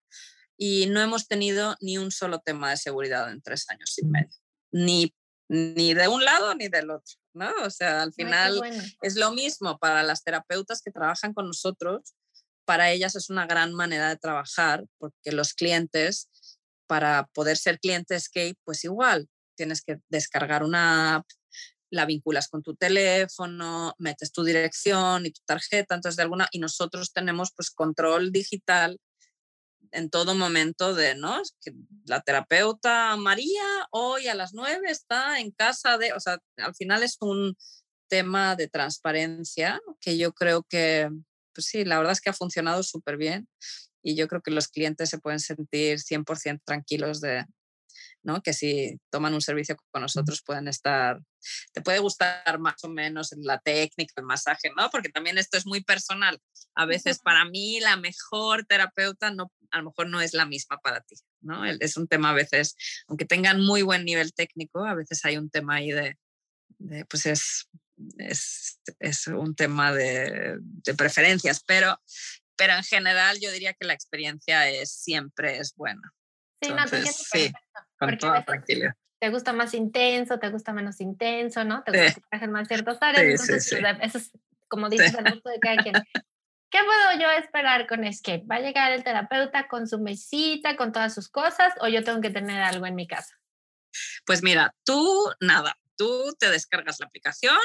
[0.57, 4.37] y no hemos tenido ni un solo tema de seguridad en tres años y medio,
[4.73, 5.15] ni,
[5.49, 7.15] ni de un lado ni del otro.
[7.35, 7.51] ¿no?
[7.65, 8.61] O sea, al final
[9.03, 12.15] es lo mismo para las terapeutas que trabajan con nosotros
[12.65, 16.29] para ellas es una gran manera de trabajar porque los clientes,
[16.87, 21.27] para poder ser cliente Escape, pues igual, tienes que descargar una app,
[21.91, 26.59] la vinculas con tu teléfono, metes tu dirección y tu tarjeta, entonces de alguna, y
[26.59, 28.99] nosotros tenemos pues control digital
[29.93, 31.41] en todo momento de, ¿no?
[32.07, 37.03] La terapeuta María hoy a las nueve está en casa de, o sea, al final
[37.05, 37.57] es un
[38.09, 41.09] tema de transparencia que yo creo que,
[41.55, 43.49] pues sí, la verdad es que ha funcionado súper bien
[44.03, 47.45] y yo creo que los clientes se pueden sentir 100% tranquilos de,
[48.23, 48.43] ¿no?
[48.43, 51.21] Que si toman un servicio con nosotros pueden estar,
[51.73, 54.91] te puede gustar más o menos la técnica, el masaje, ¿no?
[54.91, 56.41] Porque también esto es muy personal.
[56.75, 60.79] A veces para mí la mejor terapeuta no, a lo mejor no es la misma
[60.79, 61.65] para ti, ¿no?
[61.65, 62.77] Es un tema a veces,
[63.09, 66.17] aunque tengan muy buen nivel técnico, a veces hay un tema ahí de,
[66.79, 67.69] de pues es
[68.19, 72.01] es, es un tema de, de, preferencias, pero,
[72.57, 76.13] pero en general yo diría que la experiencia es, siempre es buena.
[76.63, 77.53] Sí, Entonces, no, sí,
[77.99, 78.95] con toda tranquilidad.
[79.21, 81.83] Te gusta más intenso, te gusta menos intenso, ¿no?
[81.83, 83.25] Te gusta que trabajen más ciertas áreas.
[83.25, 84.31] Entonces, eso es,
[84.69, 85.95] como dices, el gusto de cada quien.
[86.71, 88.45] ¿Qué puedo yo esperar con Escape?
[88.51, 92.21] ¿Va a llegar el terapeuta con su mesita, con todas sus cosas, o yo tengo
[92.21, 93.39] que tener algo en mi casa?
[94.27, 97.57] Pues mira, tú nada, tú te descargas la aplicación,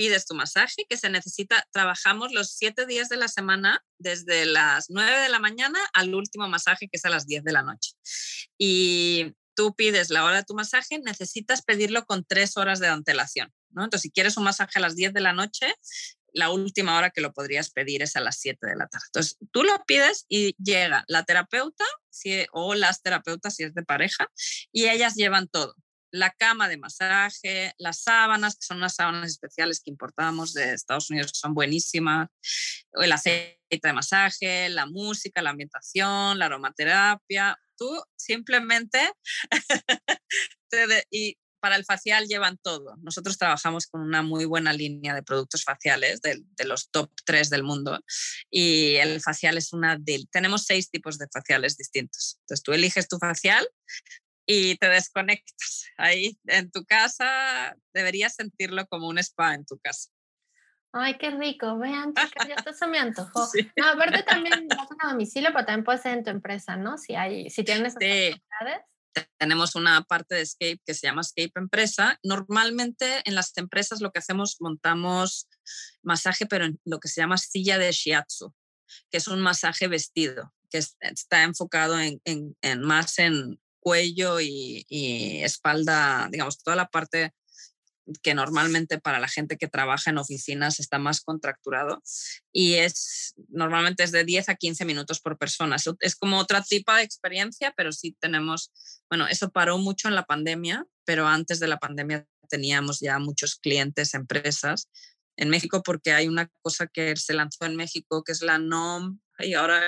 [0.00, 4.86] pides tu masaje, que se necesita, trabajamos los siete días de la semana, desde las
[4.88, 7.92] nueve de la mañana al último masaje, que es a las diez de la noche.
[8.56, 13.52] Y tú pides la hora de tu masaje, necesitas pedirlo con tres horas de antelación.
[13.76, 15.70] Entonces, si quieres un masaje a las diez de la noche,
[16.32, 19.04] la última hora que lo podrías pedir es a las siete de la tarde.
[19.08, 23.82] Entonces, tú lo pides y llega la terapeuta si, o las terapeutas si es de
[23.82, 24.30] pareja
[24.72, 25.76] y ellas llevan todo
[26.12, 31.10] la cama de masaje, las sábanas, que son unas sábanas especiales que importamos de Estados
[31.10, 32.28] Unidos, que son buenísimas,
[32.92, 37.58] el aceite de masaje, la música, la ambientación, la aromaterapia.
[37.76, 39.12] Tú simplemente,
[41.10, 42.96] y para el facial llevan todo.
[43.02, 47.50] Nosotros trabajamos con una muy buena línea de productos faciales, de, de, los top 3
[47.50, 48.00] del mundo,
[48.50, 49.98] y el facial es una.
[50.32, 52.38] Tenemos seis tipos de faciales distintos.
[52.40, 53.68] Entonces tú eliges tu facial,
[54.52, 55.86] y te desconectas.
[55.96, 60.10] Ahí en tu casa deberías sentirlo como un spa en tu casa.
[60.92, 61.78] Ay, qué rico.
[61.78, 63.48] Vean, chicas, ya esto se me antojó.
[63.76, 66.98] No, aparte también vas a domicilio, pero también puede ser en tu empresa, ¿no?
[66.98, 68.34] Si hay, si tienes sí.
[69.38, 72.18] Tenemos una parte de Escape que se llama Escape Empresa.
[72.24, 75.48] Normalmente en las empresas lo que hacemos, montamos
[76.02, 78.52] masaje, pero en lo que se llama silla de shiatsu,
[79.10, 83.60] que es un masaje vestido, que está enfocado en, en, en más en,
[83.90, 84.86] cuello y,
[85.42, 87.32] espalda, digamos, toda la parte
[88.22, 92.00] que normalmente para la gente que trabaja en oficinas está más contracturado
[92.52, 95.76] y es normalmente es de 10 a 15 minutos por persona.
[95.98, 98.70] Es como otra tipo de experiencia, pero sí tenemos,
[99.08, 103.56] bueno, eso paró mucho en la pandemia, pero antes de la pandemia teníamos ya muchos
[103.56, 104.88] clientes, empresas
[105.36, 109.18] en México porque hay una cosa que se lanzó en México que es la NOM
[109.40, 109.82] y ahora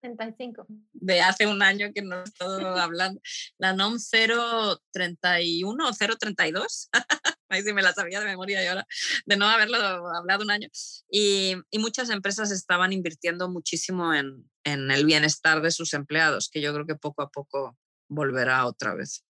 [0.00, 0.66] 35.
[0.92, 3.20] De hace un año que no estoy hablando.
[3.58, 6.88] La NOM 031 o 032.
[7.48, 8.86] Ahí sí me la sabía de memoria y ahora
[9.26, 10.68] de no haberlo hablado un año.
[11.10, 16.60] Y, y muchas empresas estaban invirtiendo muchísimo en, en el bienestar de sus empleados, que
[16.60, 17.76] yo creo que poco a poco
[18.08, 19.24] volverá otra vez.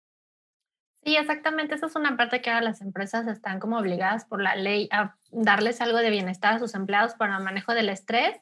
[1.04, 1.76] Sí, exactamente.
[1.76, 5.16] Esa es una parte que ahora las empresas están como obligadas por la ley a
[5.32, 8.36] darles algo de bienestar a sus empleados para el manejo del estrés,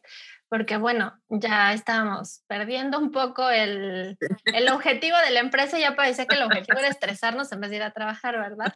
[0.50, 6.28] porque bueno, ya estamos perdiendo un poco el, el objetivo de la empresa, ya parece
[6.28, 8.74] que el objetivo era estresarnos en vez de ir a trabajar, ¿verdad?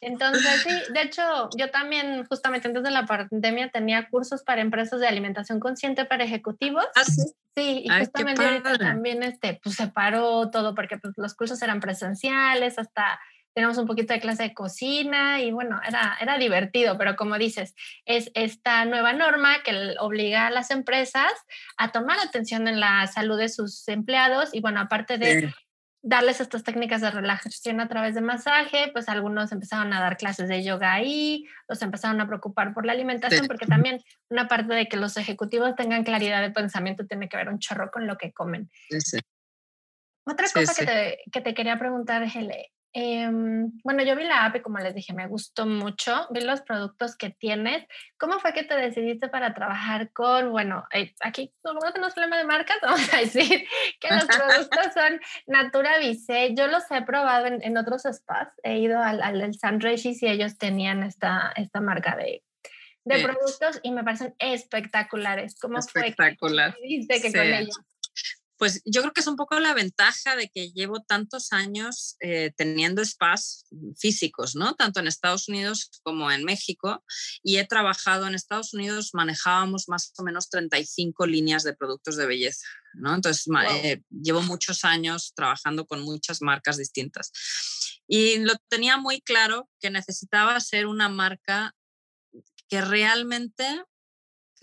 [0.00, 5.00] Entonces, sí, de hecho, yo también justamente antes de la pandemia tenía cursos para empresas
[5.00, 6.86] de alimentación consciente para ejecutivos.
[6.94, 7.22] ¿Ah, sí?
[7.54, 11.80] Sí, y justamente ahorita también este, pues, se paró todo porque pues, los cursos eran
[11.80, 13.20] presenciales, hasta
[13.54, 17.74] tenemos un poquito de clase de cocina y bueno, era, era divertido, pero como dices,
[18.04, 21.32] es esta nueva norma que obliga a las empresas
[21.76, 25.52] a tomar atención en la salud de sus empleados y bueno, aparte de
[26.02, 30.48] darles estas técnicas de relajación a través de masaje, pues algunos empezaron a dar clases
[30.48, 34.88] de yoga ahí, los empezaron a preocupar por la alimentación, porque también una parte de
[34.88, 38.32] que los ejecutivos tengan claridad de pensamiento tiene que ver un chorro con lo que
[38.32, 38.68] comen.
[40.24, 44.56] Otra cosa Que, te, que, te, quería preguntar, Gele, Em, bueno, yo vi la app
[44.56, 47.86] y como les dije, me gustó mucho, vi los productos que tienes.
[48.18, 52.44] ¿Cómo fue que te decidiste para trabajar con, bueno, eh, aquí no tenemos problema de
[52.44, 53.66] marcas, vamos a decir
[53.98, 56.54] que los productos son Natura Vise.
[56.54, 60.26] Yo los he probado en, otros spas, he ido al, al del San Regis y
[60.26, 62.42] ellos tenían esta, esta marca de,
[63.04, 65.58] de productos y me parecen espectaculares.
[65.58, 66.74] ¿Cómo Espectacular.
[66.74, 67.80] fue que que con ellos?
[68.62, 72.52] Pues yo creo que es un poco la ventaja de que llevo tantos años eh,
[72.56, 73.64] teniendo spas
[73.98, 74.76] físicos, ¿no?
[74.76, 77.04] Tanto en Estados Unidos como en México.
[77.42, 82.24] Y he trabajado en Estados Unidos, manejábamos más o menos 35 líneas de productos de
[82.24, 83.12] belleza, ¿no?
[83.12, 83.48] Entonces
[83.82, 87.32] eh, llevo muchos años trabajando con muchas marcas distintas.
[88.06, 91.74] Y lo tenía muy claro que necesitaba ser una marca
[92.68, 93.82] que realmente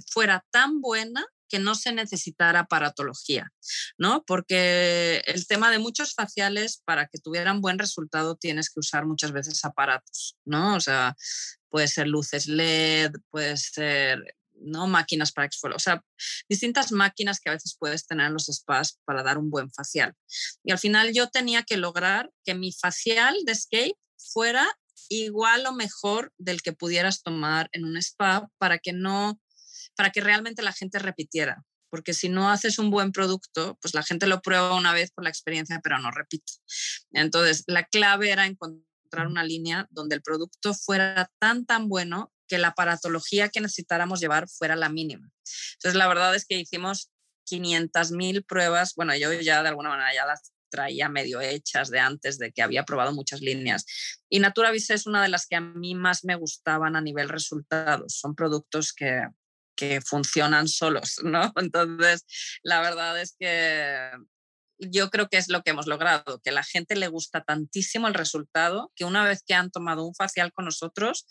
[0.08, 3.52] fuera tan buena que no se necesitara aparatología,
[3.98, 4.24] ¿no?
[4.26, 9.32] Porque el tema de muchos faciales, para que tuvieran buen resultado, tienes que usar muchas
[9.32, 10.76] veces aparatos, ¿no?
[10.76, 11.16] O sea,
[11.70, 14.24] puede ser luces LED, puede ser
[14.62, 14.88] ¿no?
[14.88, 16.04] máquinas para exfoliar, o sea,
[16.50, 20.14] distintas máquinas que a veces puedes tener en los spas para dar un buen facial.
[20.64, 24.68] Y al final yo tenía que lograr que mi facial de Escape fuera
[25.08, 29.40] igual o mejor del que pudieras tomar en un spa para que no
[30.00, 31.62] para que realmente la gente repitiera.
[31.90, 35.26] Porque si no haces un buen producto, pues la gente lo prueba una vez por
[35.26, 36.54] la experiencia, pero no repite.
[37.12, 42.60] Entonces, la clave era encontrar una línea donde el producto fuera tan, tan bueno que
[42.60, 45.30] la aparatología que necesitáramos llevar fuera la mínima.
[45.74, 47.12] Entonces, la verdad es que hicimos
[47.52, 48.96] 500.000 pruebas.
[48.96, 52.62] Bueno, yo ya de alguna manera ya las traía medio hechas de antes de que
[52.62, 53.86] había probado muchas líneas.
[54.30, 58.18] Y Naturavis es una de las que a mí más me gustaban a nivel resultados.
[58.18, 59.28] Son productos que,
[59.80, 61.54] que funcionan solos, ¿no?
[61.56, 62.26] Entonces,
[62.64, 64.12] la verdad es que
[64.78, 68.08] yo creo que es lo que hemos logrado, que a la gente le gusta tantísimo
[68.08, 71.28] el resultado que una vez que han tomado un facial con nosotros,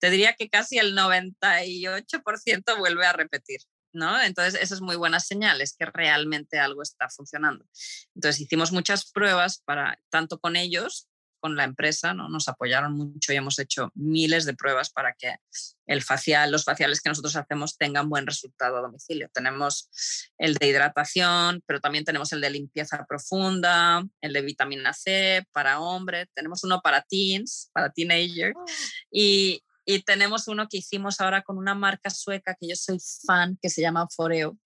[0.00, 3.60] te diría que casi el 98% vuelve a repetir.
[3.94, 4.18] ¿No?
[4.22, 7.66] Entonces, eso es muy buena señal, es que realmente algo está funcionando.
[8.14, 11.08] Entonces, hicimos muchas pruebas para, tanto con ellos
[11.42, 12.28] con la empresa, ¿no?
[12.28, 15.34] nos apoyaron mucho y hemos hecho miles de pruebas para que
[15.86, 19.28] el facial, los faciales que nosotros hacemos tengan buen resultado a domicilio.
[19.34, 19.90] Tenemos
[20.38, 25.80] el de hidratación, pero también tenemos el de limpieza profunda, el de vitamina C para
[25.80, 28.64] hombre, tenemos uno para teens, para teenager, oh.
[29.10, 33.58] y, y tenemos uno que hicimos ahora con una marca sueca que yo soy fan,
[33.60, 34.56] que se llama Foreo,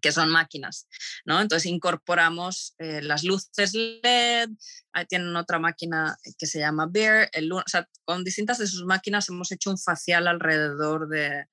[0.00, 0.88] que son máquinas,
[1.24, 1.40] ¿no?
[1.40, 4.50] Entonces incorporamos eh, las luces LED,
[4.92, 8.84] ahí tienen otra máquina que se llama Bear, el, o sea, con distintas de sus
[8.84, 11.46] máquinas hemos hecho un facial alrededor de,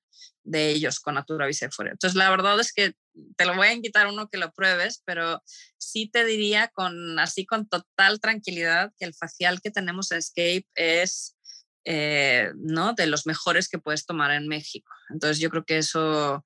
[0.44, 1.90] de ellos con Natura Bisefore.
[1.90, 2.94] Entonces la verdad es que
[3.36, 5.42] te lo voy a invitar uno que lo pruebes, pero
[5.78, 10.66] sí te diría con así con total tranquilidad que el facial que tenemos en Escape
[10.74, 11.36] es
[11.84, 12.94] eh, ¿no?
[12.94, 14.92] de los mejores que puedes tomar en México.
[15.10, 16.44] Entonces yo creo que eso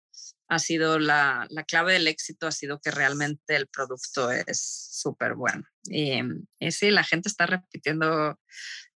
[0.51, 4.61] ha sido la, la, clave del éxito, ha sido que realmente el producto es
[4.91, 5.63] súper bueno.
[5.85, 6.21] Y,
[6.59, 8.37] y, sí, la gente está repitiendo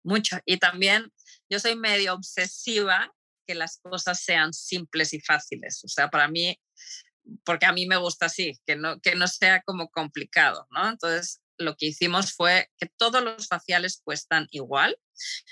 [0.02, 0.40] mucho.
[0.46, 1.12] Y también
[1.50, 3.14] yo soy medio obsesiva
[3.46, 5.84] que las cosas sean simples y fáciles.
[5.84, 6.58] O sea, para mí,
[7.44, 10.88] porque a mí me gusta así, que no, que no sea como complicado, ¿no?
[10.88, 14.98] Entonces, lo que hicimos fue que todos los faciales cuestan igual.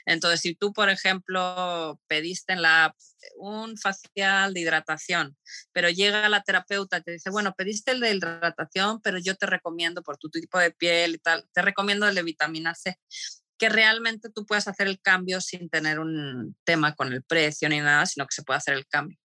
[0.05, 2.95] Entonces, si tú, por ejemplo, pediste en la
[3.37, 5.37] un facial de hidratación,
[5.71, 9.45] pero llega la terapeuta y te dice, bueno, pediste el de hidratación, pero yo te
[9.45, 12.97] recomiendo por tu tipo de piel y tal, te recomiendo el de vitamina C
[13.59, 17.79] que realmente tú puedas hacer el cambio sin tener un tema con el precio ni
[17.79, 19.19] nada, sino que se puede hacer el cambio.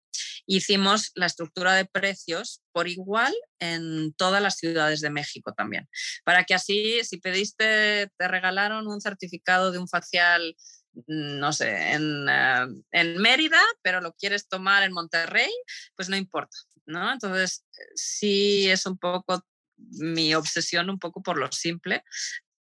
[0.46, 5.88] Hicimos la estructura de precios por igual en todas las ciudades de México también,
[6.24, 10.56] para que así, si pediste, te regalaron un certificado de un facial
[10.92, 15.50] mm, no sé, en, eh, en, Mérida, pero lo quieres tomar en Monterrey,
[15.96, 17.12] pues no importa, ¿no?
[17.12, 19.44] Entonces, sí es un poco
[19.76, 22.04] mi obsesión, un poco por lo simple,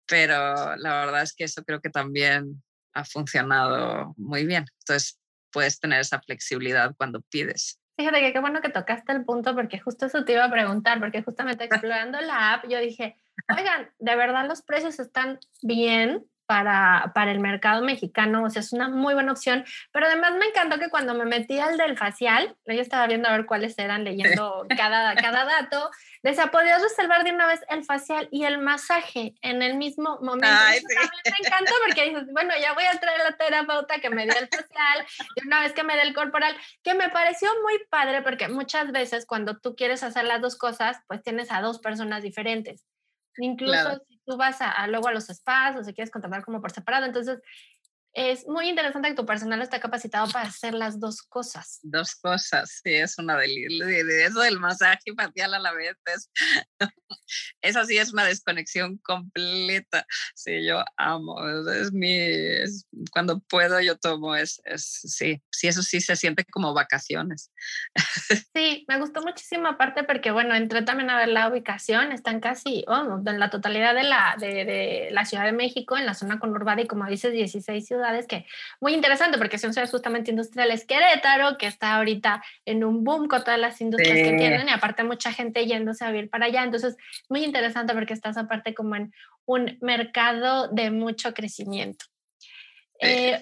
[0.05, 2.63] pero la verdad es que eso creo que también
[2.93, 4.65] ha funcionado muy bien.
[4.79, 5.20] Entonces,
[5.51, 7.79] puedes tener esa flexibilidad cuando pides.
[7.97, 10.99] Fíjate que qué bueno que tocaste el punto porque justo eso te iba a preguntar,
[10.99, 13.15] porque justamente explorando la app yo dije,
[13.55, 18.73] oigan, de verdad los precios están bien, para, para, el mercado mexicano, o sea, es
[18.73, 22.57] una muy buena opción, pero además me encantó que cuando me metí al del facial,
[22.65, 25.89] yo estaba viendo a ver cuáles eran, leyendo cada, cada dato,
[26.23, 30.49] decía, podías reservar de una vez el facial y el masaje en el mismo momento.
[30.49, 34.49] Me encanta porque dices, bueno, ya voy a traer la terapeuta que me dio el
[34.49, 35.05] facial
[35.37, 38.91] y una vez que me dé el corporal, que me pareció muy padre porque muchas
[38.91, 42.85] veces cuando tú quieres hacer las dos cosas, pues tienes a dos personas diferentes.
[43.37, 46.71] Incluso si tú vas a, luego a los spas o si quieres contratar como por
[46.71, 47.39] separado, entonces
[48.13, 51.79] es muy interesante que tu personal esté capacitado para hacer las dos cosas.
[51.81, 54.25] Dos cosas, sí, es una delicia.
[54.25, 56.29] Eso del masaje facial a la vez, es,
[57.61, 60.05] esa sí es una desconexión completa.
[60.35, 61.37] Sí, yo amo,
[61.69, 62.17] es mi,
[63.11, 67.51] cuando puedo yo tomo, es, es, sí, sí, eso sí se siente como vacaciones.
[68.53, 72.83] Sí, me gustó muchísimo aparte porque, bueno, entré también a ver la ubicación, están casi,
[72.87, 76.37] oh, en la totalidad de la, de, de la Ciudad de México, en la zona
[76.37, 78.45] conurbada y como dices, 16 ciudades que
[78.79, 80.85] muy interesante porque son ciudades justamente industriales.
[80.85, 85.03] Querétaro, que está ahorita en un boom con todas las industrias que tienen y aparte
[85.03, 86.63] mucha gente yéndose a vivir para allá.
[86.63, 86.97] Entonces,
[87.29, 89.13] muy interesante porque estás aparte como en
[89.45, 92.05] un mercado de mucho crecimiento.
[92.99, 93.41] Eh,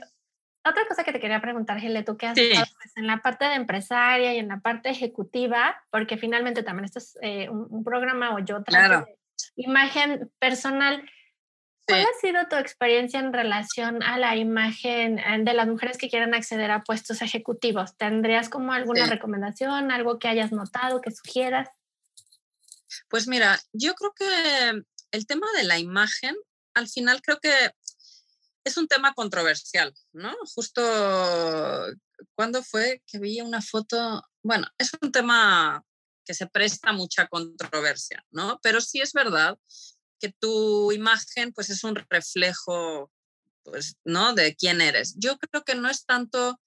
[0.65, 3.45] otra cosa que te quería preguntar, Gile, tú qué has estado pues, en la parte
[3.45, 8.35] de empresaria y en la parte ejecutiva, porque finalmente también esto es eh, un, programa
[8.35, 9.17] o yo trato de
[9.55, 11.09] imagen personal.
[11.89, 16.09] ¿Cuál ha sido tu experiencia en relación a la imagen eh, de las mujeres que
[16.09, 17.97] quieren acceder a puestos ejecutivos?
[17.97, 21.69] ¿Tendrías como alguna recomendación, algo que hayas notado, que sugieras?
[23.09, 26.35] Pues mira, yo creo que el tema de la imagen,
[26.73, 27.71] al final creo que
[28.63, 30.33] es un tema controversial, ¿no?
[30.53, 30.81] Justo
[32.35, 35.83] cuando fue que vi una foto, bueno, es un tema
[36.25, 38.59] que se presta mucha controversia, ¿no?
[38.61, 39.57] Pero sí es verdad
[40.19, 43.11] que tu imagen pues es un reflejo
[43.63, 44.33] pues, ¿no?
[44.33, 45.15] De quién eres.
[45.17, 46.59] Yo creo que no es tanto,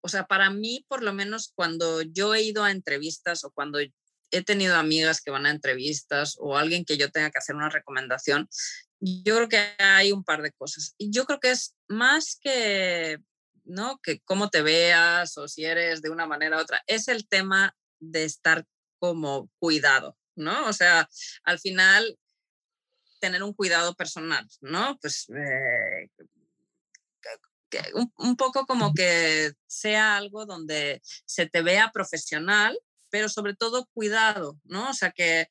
[0.00, 3.78] o sea, para mí por lo menos cuando yo he ido a entrevistas o cuando
[3.78, 7.68] he tenido amigas que van a entrevistas o alguien que yo tenga que hacer una
[7.68, 8.48] recomendación,
[9.00, 10.94] yo creo que hay un par de cosas.
[10.96, 13.18] Y yo creo que es más que,
[13.64, 13.98] ¿no?
[14.02, 17.76] Que cómo te veas o si eres de una manera u otra, es el tema
[18.00, 18.64] de estar
[18.98, 20.66] como cuidado, ¿no?
[20.68, 21.08] O sea,
[21.44, 22.16] al final
[23.22, 24.98] tener un cuidado personal, ¿no?
[25.00, 26.10] Pues eh,
[28.16, 32.76] un, poco como que sea algo donde se te vea profesional,
[33.10, 34.90] pero sobre todo cuidado, ¿no?
[34.90, 35.48] O sea, que,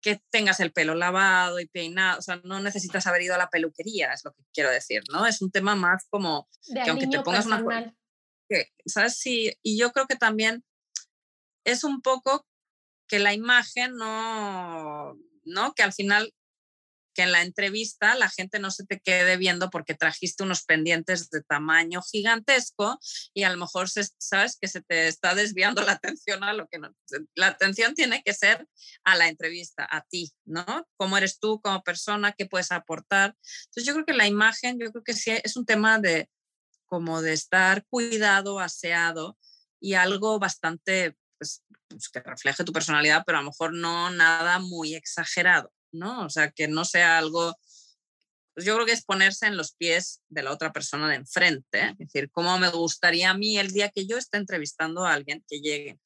[0.00, 3.50] que tengas el pelo lavado y peinado, o sea, no necesitas haber ido a la
[3.50, 5.26] peluquería, es lo que quiero decir, ¿no?
[5.26, 7.94] Es un tema más como que aunque te pongas una...
[8.48, 9.18] Que, ¿Sabes?
[9.18, 10.64] Sí, y yo creo que también
[11.64, 12.46] es un poco
[13.06, 15.72] que la imagen no, ¿no?
[15.74, 16.34] Que al final
[17.16, 21.30] que en la entrevista la gente no se te quede viendo porque trajiste unos pendientes
[21.30, 22.98] de tamaño gigantesco
[23.32, 26.68] y a lo mejor se, sabes que se te está desviando la atención a lo
[26.68, 26.94] que no.
[27.34, 28.68] La atención tiene que ser
[29.02, 30.86] a la entrevista, a ti, ¿no?
[30.98, 32.32] ¿Cómo eres tú como persona?
[32.32, 33.34] ¿Qué puedes aportar?
[33.64, 36.28] Entonces yo creo que la imagen, yo creo que sí es un tema de
[36.84, 39.38] como de estar cuidado, aseado
[39.80, 44.58] y algo bastante pues, pues que refleje tu personalidad, pero a lo mejor no nada
[44.58, 45.72] muy exagerado.
[45.96, 46.24] ¿No?
[46.24, 47.54] O sea, que no sea algo,
[48.54, 51.90] pues yo creo que es ponerse en los pies de la otra persona de enfrente,
[51.90, 55.44] es decir, cómo me gustaría a mí el día que yo esté entrevistando a alguien
[55.48, 55.98] que llegue.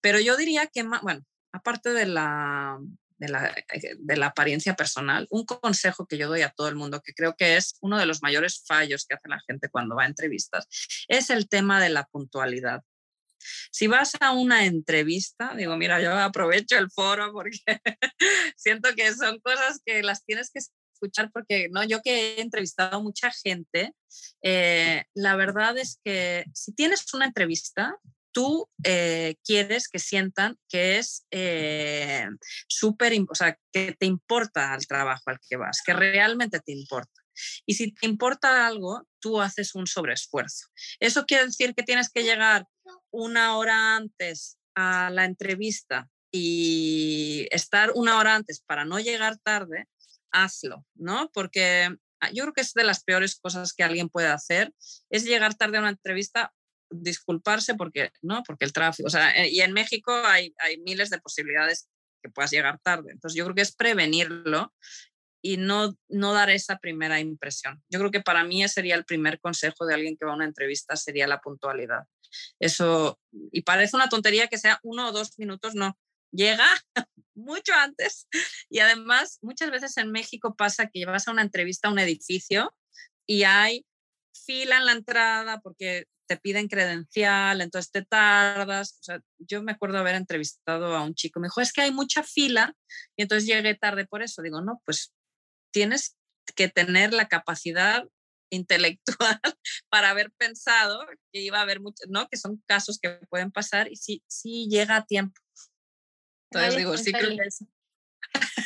[0.00, 2.78] Pero yo diría que, bueno, aparte de la,
[3.18, 6.76] de la, eh, de la, apariencia personal, un consejo que yo doy a todo el
[6.76, 9.96] mundo, que creo que es uno de los mayores fallos que hace la gente cuando
[9.96, 10.66] va a entrevistas,
[11.08, 12.82] es el tema de la puntualidad.
[13.70, 17.58] Si vas a una entrevista, digo, mira, yo aprovecho el foro porque
[18.56, 20.60] siento que son cosas que las tienes que
[20.96, 23.92] escuchar porque no, yo que he entrevistado a mucha gente,
[24.42, 27.96] eh, la verdad es que si tienes una entrevista,
[28.36, 32.26] tú eh, quieres que sientan que es eh,
[32.68, 37.22] súper, o sea, que te importa el trabajo al que vas, que realmente te importa.
[37.64, 40.68] Y si te importa algo, tú haces un sobreesfuerzo.
[41.00, 42.66] Eso quiere decir que tienes que llegar
[43.10, 49.86] una hora antes a la entrevista y estar una hora antes para no llegar tarde,
[50.30, 51.30] hazlo, ¿no?
[51.32, 54.72] Porque ah, yo creo que es de las peores cosas que alguien puede hacer,
[55.10, 56.52] es llegar tarde a una entrevista,
[56.90, 58.42] disculparse porque, ¿no?
[58.42, 61.88] Porque el tráfico, eh, y en México hay, hay miles de posibilidades
[62.22, 63.12] que puedas llegar tarde.
[63.12, 64.72] Entonces yo creo que es prevenirlo
[65.42, 67.82] y no, no dar esa primera impresión.
[67.88, 70.44] Yo creo que para mí sería el primer consejo de alguien que va a una
[70.44, 72.04] entrevista, sería la puntualidad.
[72.58, 73.18] Eso,
[73.52, 75.98] y parece una tontería que sea uno o dos minutos, no,
[76.32, 76.66] llega
[77.34, 78.28] mucho antes.
[78.68, 82.74] Y además, muchas veces en México pasa que vas a una entrevista a un edificio
[83.26, 83.84] y hay
[84.44, 89.00] fila en la entrada porque te piden credencial, entonces te tardas.
[89.38, 92.74] Yo me acuerdo haber entrevistado a un chico, me dijo, es que hay mucha fila
[93.16, 94.42] y entonces llegué tarde por eso.
[94.42, 95.12] Digo, no, pues
[95.72, 96.16] tienes
[96.54, 98.04] que tener la capacidad
[98.50, 99.40] intelectual
[99.88, 101.00] para haber pensado
[101.32, 102.28] que iba a haber muchos, ¿no?
[102.28, 105.40] Que son casos que pueden pasar y sí, sí llega a tiempo.
[106.50, 107.66] Entonces digo, sí creo que eso.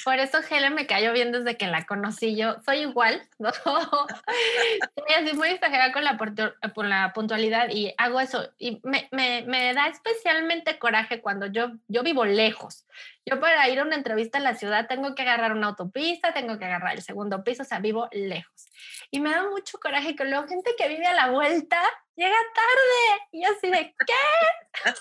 [0.04, 2.56] Por eso Helen me cayó bien desde que la conocí yo.
[2.64, 3.50] Soy igual, ¿no?
[3.52, 8.48] Soy así muy exagerada con la, por la puntualidad y hago eso.
[8.58, 12.86] Y me, me, me, da especialmente coraje cuando yo, yo vivo lejos.
[13.26, 16.58] Yo para ir a una entrevista en la ciudad tengo que agarrar una autopista, tengo
[16.58, 18.66] que agarrar el segundo piso, o sea, vivo lejos.
[19.10, 21.80] Y me da mucho coraje que luego gente que vive a la vuelta
[22.16, 23.28] llega tarde.
[23.32, 24.92] Y así de, ¿qué?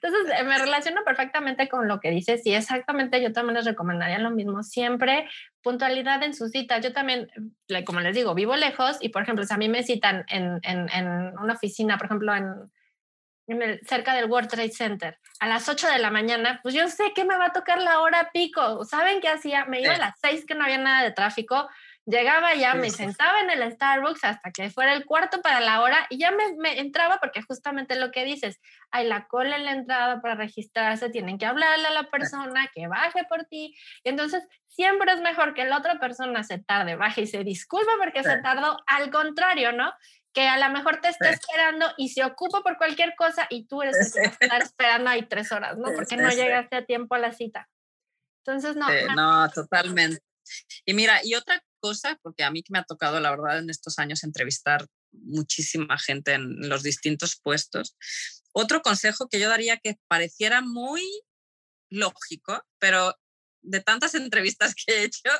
[0.00, 4.18] Entonces, eh, me relaciono perfectamente con lo que dices y exactamente yo también les recomendaría
[4.18, 4.62] lo mismo.
[4.62, 5.28] Siempre
[5.62, 6.82] puntualidad en sus citas.
[6.82, 7.28] Yo también,
[7.86, 10.88] como les digo, vivo lejos y, por ejemplo, si a mí me citan en, en,
[10.90, 12.70] en una oficina, por ejemplo, en,
[13.46, 16.88] en el, cerca del World Trade Center a las 8 de la mañana, pues yo
[16.88, 18.84] sé que me va a tocar la hora pico.
[18.84, 19.64] ¿Saben qué hacía?
[19.64, 21.68] Me iba a las 6 que no había nada de tráfico
[22.04, 26.06] Llegaba ya, me sentaba en el Starbucks hasta que fuera el cuarto para la hora
[26.10, 30.20] y ya me, entraba porque justamente lo que dices, hay la cola en la entrada
[30.20, 33.76] para registrarse, tienen que hablarle a la persona que baje por ti.
[34.02, 37.92] Y entonces siempre es mejor que la otra persona se tarde, baje y se disculpa
[38.00, 39.92] porque se tardó, al contrario, ¿no?
[40.32, 43.80] Que a lo mejor te está esperando y se ocupa por cualquier cosa y tú
[43.80, 45.92] eres el que estar esperando ahí tres horas, ¿no?
[45.94, 47.68] Porque no llegaste a tiempo a la cita.
[48.44, 48.88] Entonces, no.
[49.14, 50.20] no, totalmente.
[50.84, 53.70] Y mira, y otra cosa, porque a mí que me ha tocado, la verdad, en
[53.70, 57.96] estos años entrevistar muchísima gente en los distintos puestos.
[58.52, 61.02] Otro consejo que yo daría que pareciera muy
[61.90, 63.14] lógico, pero
[63.62, 65.30] de tantas entrevistas que he hecho,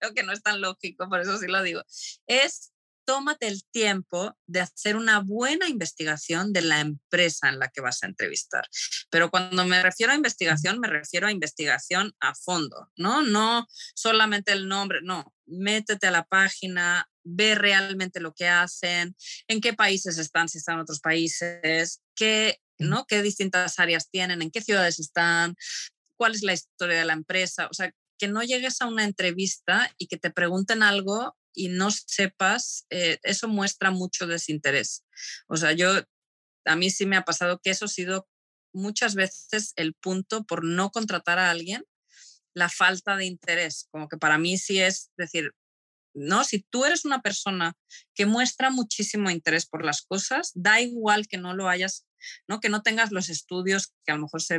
[0.00, 1.82] creo que no es tan lógico, por eso sí lo digo,
[2.26, 2.71] es
[3.12, 8.02] tómate el tiempo de hacer una buena investigación de la empresa en la que vas
[8.02, 8.66] a entrevistar.
[9.10, 13.20] Pero cuando me refiero a investigación, me refiero a investigación a fondo, ¿no?
[13.20, 19.14] No solamente el nombre, no, métete a la página, ve realmente lo que hacen,
[19.46, 23.04] en qué países están, si están en otros países, qué, ¿no?
[23.06, 25.54] qué distintas áreas tienen, en qué ciudades están,
[26.16, 27.68] cuál es la historia de la empresa.
[27.70, 31.90] O sea, que no llegues a una entrevista y que te pregunten algo y no
[31.90, 35.04] sepas, eh, eso muestra mucho desinterés.
[35.48, 35.92] O sea, yo,
[36.64, 38.28] a mí sí me ha pasado que eso ha sido
[38.72, 41.84] muchas veces el punto por no contratar a alguien,
[42.54, 43.88] la falta de interés.
[43.90, 45.52] Como que para mí sí es decir,
[46.14, 47.74] no, si tú eres una persona
[48.14, 52.06] que muestra muchísimo interés por las cosas, da igual que no lo hayas,
[52.46, 52.60] ¿no?
[52.60, 54.58] que no tengas los estudios que a lo mejor se,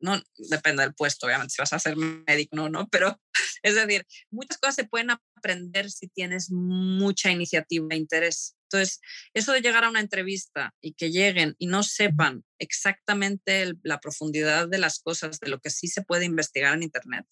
[0.00, 3.20] no depende del puesto, obviamente, si vas a ser médico, no, no, pero
[3.62, 8.56] es decir, muchas cosas se pueden aprender si tienes mucha iniciativa e interés.
[8.64, 9.00] Entonces,
[9.32, 14.68] eso de llegar a una entrevista y que lleguen y no sepan exactamente la profundidad
[14.68, 17.26] de las cosas, de lo que sí se puede investigar en Internet,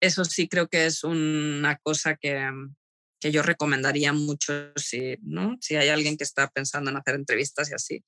[0.00, 2.50] eso sí creo que es una cosa que,
[3.20, 5.56] que yo recomendaría mucho si, ¿no?
[5.60, 8.04] si hay alguien que está pensando en hacer entrevistas y así,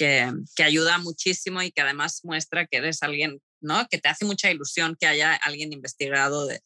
[0.00, 3.86] que, ayuda muchísimo y que además muestra que eres alguien, ¿no?
[3.88, 6.60] Que te hace mucha ilusión que haya alguien investigado de,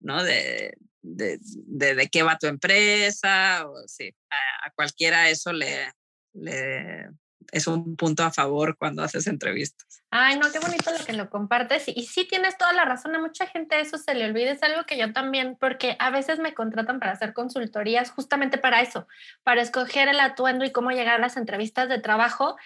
[0.00, 0.24] ¿no?
[0.24, 5.92] De, de, de, qué va tu empresa, o sí, a, cualquiera eso le,
[6.32, 7.08] le,
[7.52, 10.02] es un punto a favor cuando haces entrevistas.
[10.10, 11.84] Ay, no, qué bonito lo que lo compartes.
[11.86, 14.84] Y sí tienes toda la razón, a mucha gente eso se le olvida, es algo
[14.84, 19.06] que yo también, porque a veces me contratan para hacer consultorías justamente para eso,
[19.42, 22.56] para escoger el atuendo y cómo llegar a las entrevistas de trabajo.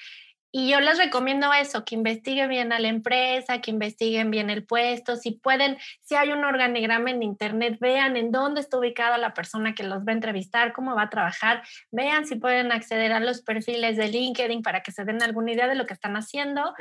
[0.55, 4.67] Y yo les recomiendo eso, que investiguen bien a la empresa, que investiguen bien el
[4.67, 9.33] puesto, si pueden, si hay un organigrama en internet, vean en dónde está ubicada la
[9.33, 13.21] persona que los va a entrevistar, cómo va a trabajar, vean si pueden acceder a
[13.21, 16.75] los perfiles de LinkedIn para que se den alguna idea de lo que están haciendo.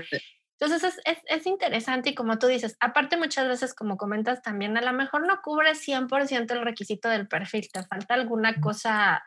[0.60, 4.78] Entonces es, es, es, interesante y como tú dices, aparte muchas veces, como comentas también,
[4.78, 9.24] a lo mejor no cubre 100% el requisito del perfil, te falta alguna cosa,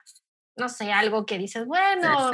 [0.54, 2.30] no sé, algo que dices, bueno,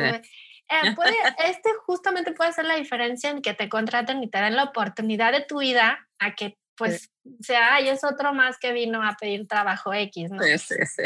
[0.70, 1.14] eh, puede,
[1.44, 5.32] este justamente puede ser la diferencia en que te contraten y te den la oportunidad
[5.32, 7.10] de tu vida a que pues
[7.40, 10.42] sea, ay, es otro más que vino a pedir trabajo X, ¿no?
[10.42, 11.02] Sí, sí, sí.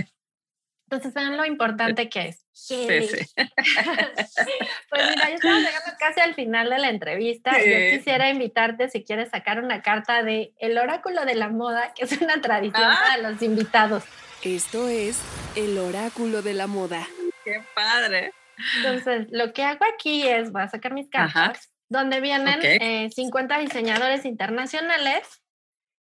[0.88, 2.46] Entonces vean lo importante que es.
[2.52, 3.26] Sí, sí.
[3.36, 7.54] pues mira, ya estamos llegando casi al final de la entrevista.
[7.54, 7.68] Sí.
[7.68, 12.04] Yo quisiera invitarte si quieres sacar una carta de El Oráculo de la Moda, que
[12.04, 13.00] es una tradición ah.
[13.00, 14.04] para los invitados.
[14.42, 15.18] Esto es
[15.56, 17.08] El Oráculo de la Moda.
[17.44, 18.32] ¡Qué padre!
[18.76, 22.78] Entonces, lo que hago aquí es, voy a sacar mis cartas, donde vienen okay.
[22.80, 25.42] eh, 50 diseñadores internacionales.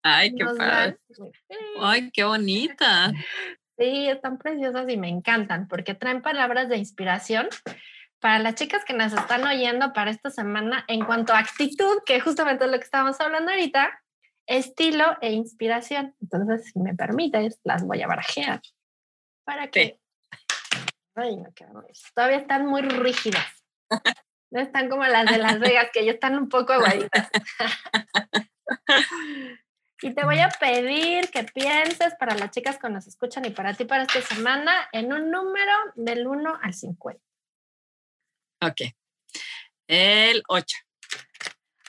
[0.03, 0.59] Ay, qué padre.
[0.59, 0.97] Dan...
[1.81, 3.11] Ay, qué bonita.
[3.75, 7.49] Sí, están preciosas y me encantan porque traen palabras de inspiración
[8.19, 12.21] para las chicas que nos están oyendo para esta semana en cuanto a actitud, que
[12.21, 13.89] justamente es lo que estamos hablando ahorita,
[14.45, 16.15] estilo e inspiración.
[16.21, 18.61] Entonces, si me permites, las voy a barajear
[19.43, 19.99] para que...
[21.15, 21.53] Ay, no
[22.15, 23.45] Todavía están muy rígidas.
[24.49, 27.29] No están como las de Las Vegas, que ya están un poco aguaditas.
[30.01, 33.73] y te voy a pedir que pienses para las chicas que nos escuchan y para
[33.73, 37.21] ti para esta semana en un número del 1 al 50.
[38.61, 38.81] Ok.
[39.87, 40.77] El 8.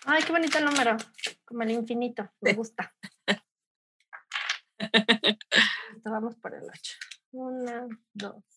[0.07, 0.97] Ay, qué bonito número.
[1.45, 2.31] Como el infinito.
[2.41, 2.95] Me gusta.
[6.05, 6.97] Vamos por el 8.
[7.33, 8.54] 1, 2,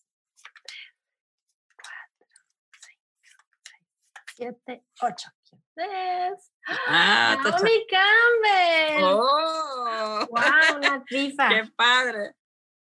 [4.38, 5.30] 7, 8.
[5.74, 6.52] ¿Quién es?
[6.86, 9.02] Ah, Naomi Campbell.
[9.02, 10.26] ¡Oh!
[10.30, 10.76] ¡Wow!
[10.76, 11.48] Una trifa.
[11.48, 12.36] ¡Qué padre!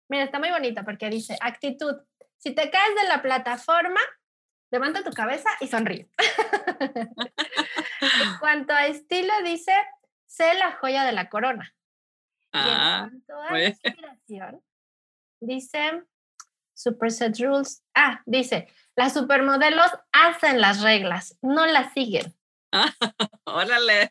[0.08, 1.94] Mira, está muy bonita porque dice, actitud.
[2.36, 4.00] Si te caes de la plataforma,
[4.72, 6.10] levanta tu cabeza y sonríe.
[8.00, 9.72] en cuanto a estilo, dice,
[10.26, 11.72] sé la joya de la corona.
[12.52, 13.78] Ah, y en cuanto a pues.
[13.84, 14.64] inspiración,
[15.40, 16.02] dice,
[16.76, 17.82] super set rules.
[17.94, 22.36] Ah, dice, las supermodelos hacen las reglas, no las siguen.
[23.44, 24.10] órale,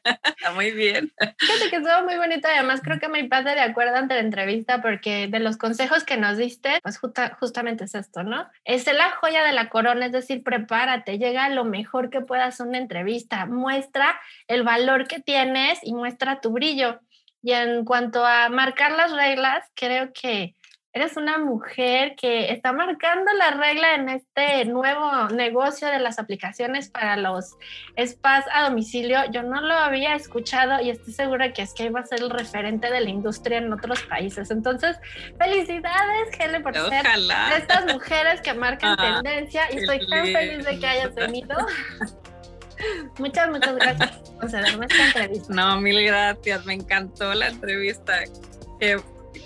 [0.55, 1.11] muy bien.
[1.37, 4.81] Fíjate que estuvo muy bonito además creo que me pasa de acuerdo ante la entrevista
[4.81, 8.47] porque de los consejos que nos diste, pues justa, justamente es esto, ¿no?
[8.63, 12.77] Es la joya de la corona, es decir, prepárate, llega lo mejor que puedas una
[12.77, 16.99] entrevista, muestra el valor que tienes y muestra tu brillo.
[17.41, 20.55] Y en cuanto a marcar las reglas, creo que
[20.95, 26.89] eres una mujer que está marcando la regla en este nuevo negocio de las aplicaciones
[26.89, 27.57] para los
[27.97, 29.19] spas a domicilio.
[29.29, 32.29] Yo no lo había escuchado y estoy segura que es que iba a ser el
[32.29, 34.49] referente de la industria en otros países.
[34.51, 34.97] Entonces,
[35.37, 37.03] felicidades, Helen, por Ojalá.
[37.03, 41.13] ser de estas mujeres que marcan ah, tendencia y estoy tan feliz de que hayas
[41.13, 41.57] venido.
[43.19, 45.53] Muchas, muchas gracias por concederme esta entrevista.
[45.53, 46.65] No, mil gracias.
[46.65, 48.19] Me encantó la entrevista.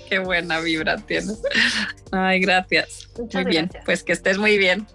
[0.09, 1.41] Qué buena vibra tienes.
[2.11, 3.09] Ay, gracias.
[3.17, 3.71] Muchas muy gracias.
[3.73, 4.87] bien, pues que estés muy bien.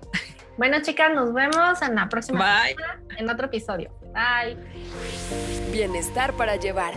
[0.56, 2.74] Bueno, chicas, nos vemos en la próxima Bye.
[2.74, 3.90] semana, en otro episodio.
[4.12, 4.56] Bye.
[5.72, 6.94] Bienestar para llevar